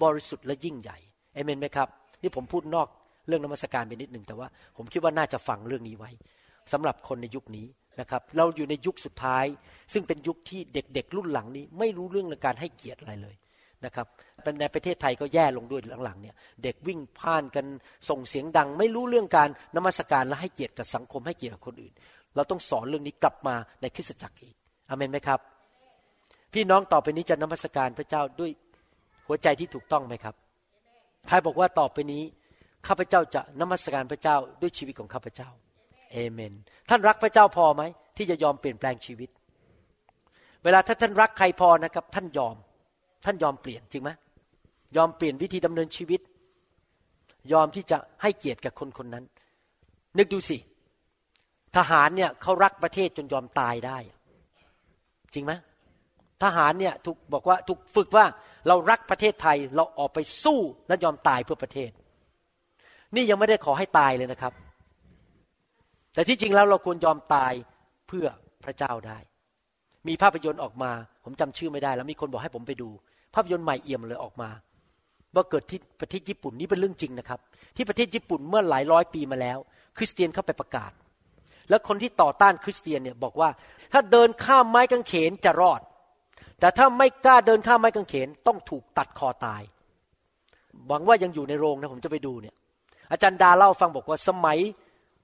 [0.02, 0.98] บริสุทธิ์และยิ่งใหญ่
[1.34, 1.88] เอเมนไหมครับ
[2.22, 2.88] นี่ผมพูดนอก
[3.28, 6.10] เรื่องนมัสการไปนิดหนึ่งแต่ว่า ผมคิดว่าน่าจะฟังเรื่องนี้ไว้
[6.72, 7.66] สำหรับคนในยุคนี้
[8.00, 9.44] นะครับ เราอยู่ในยุคสุดท้าย
[9.92, 13.36] ซึ่งเป็นยุคที่เด็กๆรุ่นหลังนี้ ไม่รู้เรื่องการให้เกียรติอะไรเลย
[13.84, 14.06] นะครับ
[14.60, 17.66] ในประเทศไทยก็แย่ลงด้วยหลังๆเนี่ยเด็กวิ่งพ่านกัน
[18.08, 21.92] ส่งเสียงดัง ไม่รู้เรื่องการนมัสการและให้เกียรติกับสังคมให้เกียรติกับคนอื่น
[22.36, 24.54] เราต้องสอนเรื่องนี้กลับมาในคริสตจักรอีก
[24.90, 25.40] อเมนไหมครับ
[26.54, 28.50] พี่น้องต่อไปนี้จะนมัสการพระเจ้าด้วย
[29.26, 30.34] หัวใจที่ถูกต้องไหมครับ
[31.28, 32.22] ใครบอกว่าต่อไปนี้
[32.86, 35.48] ข้าพเจ้าจะนมัสการพระเจ้าด้วยชีวิตของข้าพเจ้า
[36.12, 36.52] เอเมน
[36.88, 37.82] ท่านรักพระเจ้าพอไหม
[38.16, 39.30] ที่จะยอมเปลี่ยนแปลงชีวิต
[40.64, 42.56] เวลาถ้าท่านรักใครพอนะครับ ท่านยอม
[43.24, 44.10] ท่านยอมเปลี่ยนจริงไหม
[44.96, 46.20] ยอมเปลี่ยนวิธีดำเนินชีวิต
[47.52, 49.24] ยอมที่จะให้เกียรติกับคนคนนั้น
[50.18, 50.58] นึกดูสิ
[51.76, 53.98] ทหารเนี่ยเขารักประเทศจนยอมตายได้
[55.34, 55.52] จริงไหม
[56.42, 58.24] ทหารเนี่ยถูกบอกว่าถูกฝึกว่า
[58.68, 61.90] เรารักประเทศไทยเราออกไปสู้และยอมตายเพื่อประเทศ
[63.14, 64.52] นี่ยังไม่ได้ขอให้ตายเลยนะครับ
[66.14, 67.52] แต่ที่จริงแล้วเราควรยอมตาย
[68.08, 68.26] เพื่อ
[68.64, 69.18] พระเจ้าได้
[70.08, 70.92] มีภาพยนตร์ออกมา
[71.24, 72.88] ผมจำชื่อไม่ได้ แล้วมีคนบอกให้ผมไปดู
[73.34, 74.50] ภาพยนตร์ใหม่เอี่ยมเลยออกมา
[75.34, 77.40] ว่าเกิดที่ประเทศญี่ปุ่นนี่เป็นเรื่องจริงนะครับ
[77.76, 79.58] ที่ประเทศญี่ปุ่นเมื่อหลายร้อยปีมาแล้ว
[79.96, 80.92] คริสเตียนเข้าไปประกาศ
[81.68, 83.50] แล้วคนที่ต่อต้านคริสเตียนเนี่ยบอกว่า
[83.92, 85.80] ถ้าเดินข้ามไม้กางเขนจะรอด
[86.60, 89.62] แต่ถ้าไม่กล้าเดินข้ามไม้กางเขนต้องถูกตัดคอตาย
[90.88, 92.54] หวังว่ายังอยู่ในโรงนะผมจะไปดูเนี่ย
[93.10, 94.58] อาจารย์ดาเล่าฟังบอกว่าสมัย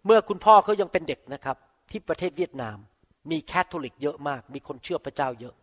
[0.06, 1.56] เมื่อคุณพ่อเขายังเป็นเด็กนะครับ
[1.90, 2.76] ที่ประเทศเวียดนาม
[3.30, 5.54] มีแคทอลิกเยอะมาก มีคนเชื่อพระเจ้าเยอะ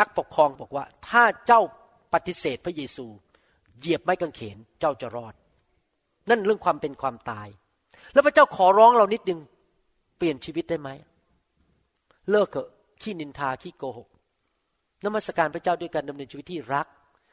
[0.00, 1.60] นักปกครองบอกว่า ถ้าเจ้า
[2.12, 3.06] ปฏิเสธพระเยซู
[3.78, 5.34] เหยียบไม้กางเขนเจ้าจะรอด
[6.30, 7.48] นั่นเรื่องความเป็นความตาย
[8.12, 9.40] แล้วพระเจ้าขอร้องเรานิดนึง
[10.16, 10.88] เปลี่ยนชีวิตได้ไหม
[12.30, 12.68] เลิกเถอะ
[13.02, 14.08] ขี้นินทาขี้โกหก
[15.04, 16.86] นมัสการพระเจ้าด้วยการดำเนินชีวิตที่รัก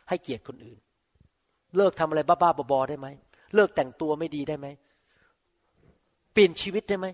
[0.09, 0.79] ให้เกียรติคนอื่น
[1.77, 3.07] เลิกทำอะไรบ้าๆบอๆได้ไหม
[3.53, 4.67] เลิกแต่งตัวไม่ดีได้ไหม
[6.33, 7.07] เปลี่ยนชีวิตได้ไหม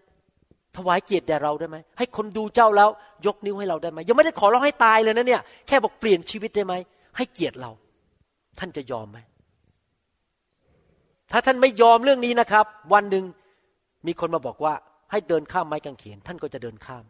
[0.77, 2.89] ถวายเกียรติแด่เราได้ไหมให้คนดูเจ้าแล้ว
[3.25, 6.73] ยกนิ้วให้เราได้ไหมยังไม่ได้ขอร้องให้ตายเลยนะเนี่ยแค่บอกเปลี่ยนชีวิตได้ไหม
[7.17, 7.71] ให้เกียรติเรา
[8.59, 9.19] ท่านจะยอมไหม
[11.31, 13.25] ถ้าท่านไม่ยอมเรื่องนี้นะครับ วันหนึ่ง
[14.07, 14.73] มีคนมาบอกว่า
[15.11, 17.03] ให้เดินข้ามไม้กางเขนท่านก็จะเดินข้าม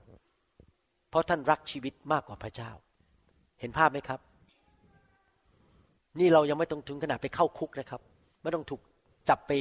[1.09, 2.72] เพราะท่านรักชีวิตมากกว่าพระเจ้า
[3.59, 4.19] เห็นภาพไหมครับ
[6.19, 8.01] นี่เรายังไม่ต้องถึงขนาดไปเข้าคุกนะครับ
[8.43, 8.82] ไม่ต้องถูก
[9.30, 9.51] จับไป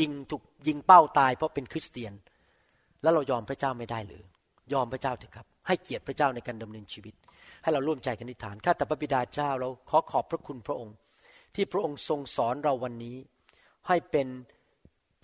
[0.00, 2.12] ยิงถูกยิงเป้าตาย เพราะเป็นคริสเตียน
[3.02, 4.22] แล้วเรายอมพระเจ้าไม่ได้หรือ
[4.72, 7.14] ยอมพระเจ้าเถอะครับ ให้เกียรติพระเจ้าในการดำเนินชีวิต
[7.62, 10.96] ให้เราร่วมใจกันนิฐานข้าแต่พระบิดาเจ้าเราขอขอบพระคุณพระองค์
[11.54, 13.16] ที่พระองค์ทรงสอนเราวันนี้
[13.88, 14.28] ให้เป็น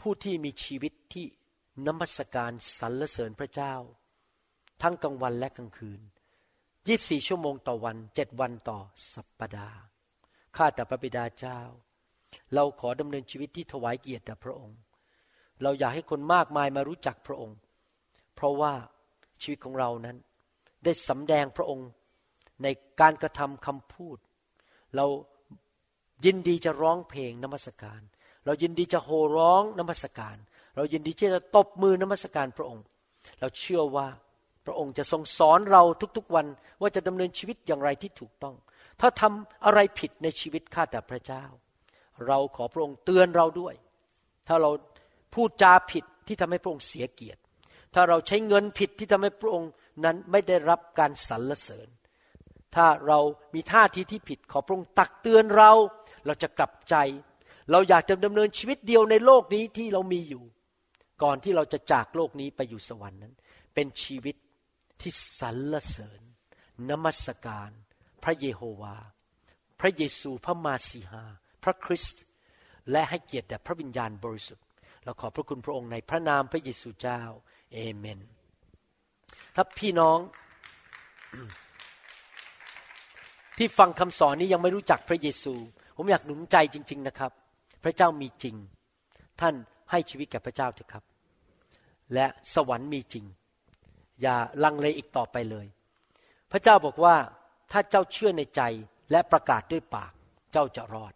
[0.00, 1.26] ผู้ที่มีชีวิตที่
[1.86, 3.74] นมัสการสรรเสริญพระเจ้า
[4.82, 6.00] ทั้งกลางวันและกลางคืน
[6.88, 8.78] ยีิบสี่ชั่วโมงต่อวันเจ็ดวันต่อ
[9.14, 9.78] สัปปดาห์
[10.56, 11.60] ข้าแต่พระบิดาเจ้า
[12.54, 14.76] เราขอดำเนินชีวิตที่ถวายเกียรติแด่พระองค์
[15.62, 17.56] เราอยากให้คนมากมายมารู้จักพระองค์
[18.34, 18.72] เพราะว่า
[19.42, 20.16] ชีวิตของเรานั้น
[20.84, 21.88] ได้สำแดงพระองค์
[22.62, 22.66] ใน
[23.00, 24.18] การกระทำคำพูด
[24.96, 25.06] เรา
[26.24, 28.00] ยินดีจะร้องเพลงนมัสการ
[28.46, 30.36] เรายินดีจะโห่ร้องนมัสการ
[30.76, 32.84] เรายินดีที่จะตบมือนมัสการพระองค์
[33.40, 34.08] เราเชื่อว่า
[34.66, 35.82] พระองค์จะทรงสอนเรา
[36.16, 36.46] ทุกๆวัน
[36.80, 38.54] ว่าจะดำเนินชีวิตอย่างไรที่ถูกต้อง
[39.00, 41.44] ถ้าทำอะไรผิดในชีวิตข้าแต่พระเจ้า
[42.28, 43.74] เราขอพระองค์เตือนเราด้วย
[44.48, 44.70] ถ้าเรา
[45.34, 47.40] พูดจาผิดที่ทำให้พระองค์เสียเกียรติ
[47.94, 49.70] ถ้าเราใช้เงินผิดที่ทำให้พระองค์
[50.04, 51.88] นั้นไม่ได้รับการสรรเสริญ
[52.74, 53.18] ถ้าเรา
[53.54, 55.72] มีท่าทีที่ผิดขอพระองค์ตักเตือนเรา
[56.26, 56.96] เราจะกลับใจ
[57.70, 60.44] เราอยากจะดำเนินชีวิตเดียวในโลกนี้ที่เรามีอยู่
[61.22, 63.34] ก่อนที่เราจะจากโลกนี้ไปอยู่สวรรค์นั้น
[63.74, 64.36] เป็นชีวิต
[65.00, 66.20] ที่สรรเสริญ
[66.90, 67.70] นมัสการ
[68.24, 68.96] พระเยโฮวา
[69.80, 71.24] พระเยซูพระมาสีหา
[71.64, 72.22] พระคริสต์
[72.90, 74.66] และให้เกียรติแด่พระวิญญาณบริสุทธิ์
[75.04, 77.20] เราขอพระคุณพระองค์ในพระนามพระเยซูเจ้า
[77.72, 78.20] เอเมน
[79.54, 80.18] ถ้าพี่น้อง
[83.58, 85.54] ที่ฟังคำสอนนี้ยังไม่รู้จักพระเยซู
[85.96, 87.32] ผมอยากหนุนใจจริง ๆนะครับ
[87.84, 88.56] พระเจ้ามีจริง
[89.40, 89.54] ท่าน
[89.90, 91.04] ให้ชีวิตแก่พระเจ้าเถอะครับ
[92.14, 93.24] และสวรรค์มีจริง
[94.22, 95.66] อย่าลังเลอีกต่อไปเลย
[96.52, 97.16] พระเจ้าบอกว่า
[97.72, 98.62] ถ้าเจ้าเชื่อในใจ
[99.10, 100.12] และประกาศด้วยปาก
[100.52, 101.12] เจ้าจะรอด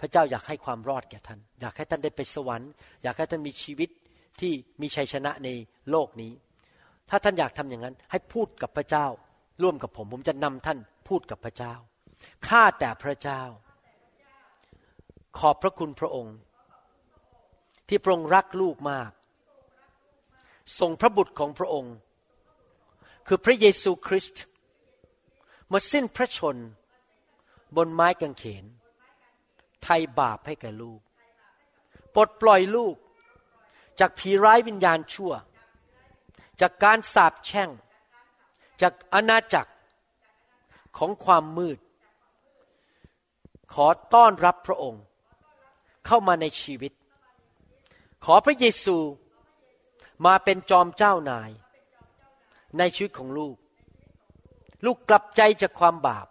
[0.00, 2.70] พระเจ้าอยากให้ความรอดแก่ท่าน อยากให้ท่านได้ไปสวรรค์
[3.02, 3.90] อยากให้ท่านมีชีวิต
[4.40, 5.48] ที่มีชัยชนะใน
[5.90, 6.32] โลกนี้
[7.10, 9.06] ถ้าท่านอยากทำอย่างนั้น ให้พูดกับพระเจ้า
[9.62, 10.78] ร่วมกับผม ผมจะนำท่าน
[11.08, 11.74] พูดกับพระเจ้า
[12.48, 13.42] ข้าแต่พระเจ้า
[15.38, 16.36] ขอบพระคุณพระองค์
[17.88, 19.10] ที่พระองค์รักลูกมาก
[20.78, 21.94] ส่งพระบุตรของพระองค์
[23.26, 24.42] คือพระเยซูคริสต์
[25.72, 26.56] มาสิ้นพระชน
[27.76, 28.64] บนไม้กางเขน
[29.82, 31.00] ไทยบาปให้แก่ลูก
[32.14, 32.96] ปลดปล่อยลูก
[34.00, 35.32] จากผีร้ายวิญญาณชั่ว
[36.60, 37.70] จากการสาปแช่ง
[38.82, 39.72] จากอาณาจักร
[40.96, 41.78] ของความมืด
[43.72, 45.02] ขอต้อนรับพระองค์
[46.06, 46.92] เข้ามาในชีวิต
[48.24, 48.96] ขอพระเยซู
[50.26, 51.50] มาเป็นจอมเจ้านาย
[52.78, 53.56] ในชีวิตของลูก
[54.84, 56.26] ลูกกลับใจจากความบาป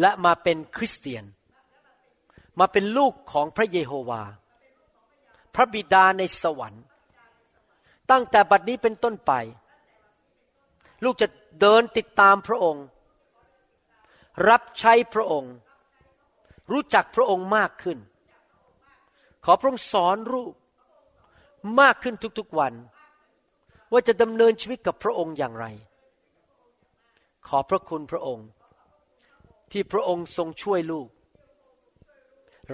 [0.00, 1.24] และมาเป็นคริสเตียน
[2.58, 4.22] มาเป็นลูกของพระเยโฮวา
[5.54, 6.84] พระบิดาในสวรรค์
[8.10, 9.32] ตั้งแต่บัดนี้เป็นต้นไป
[11.04, 11.28] ลูกจะ
[11.60, 12.84] เดินติดตามพระองค์
[14.48, 15.54] รับใช้พระองค์
[16.72, 17.98] รู้จักพระองค์มากขึ้น
[19.44, 20.52] ขอพระองค์สอนลูก
[21.80, 22.74] มากขึ้นทุกๆวัน
[23.92, 25.66] ว่าจะดำเนินชีวิตกับพระองค์อย่างไร
[27.48, 28.46] ขอพระคุณพระองค์
[29.72, 31.08] ที่พระองค์ทรงช่วยลูก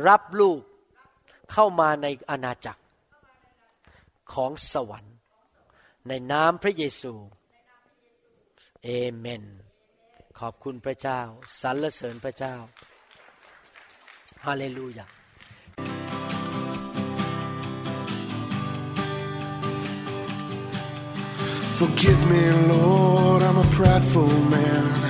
[0.07, 0.61] รับลูก
[1.53, 2.83] เข้ามาในอาณาจักร
[4.33, 5.17] ของสวรรค์
[6.09, 7.15] ในนามพระเยซู
[8.85, 9.45] เอเมน
[10.39, 11.21] ขอบคุณพระเจ้า
[11.61, 12.55] สรรเสริญพระเจ้า
[14.45, 15.07] ฮาเลลูยา
[21.81, 25.10] Forgive me, Lord, I'm a prideful man.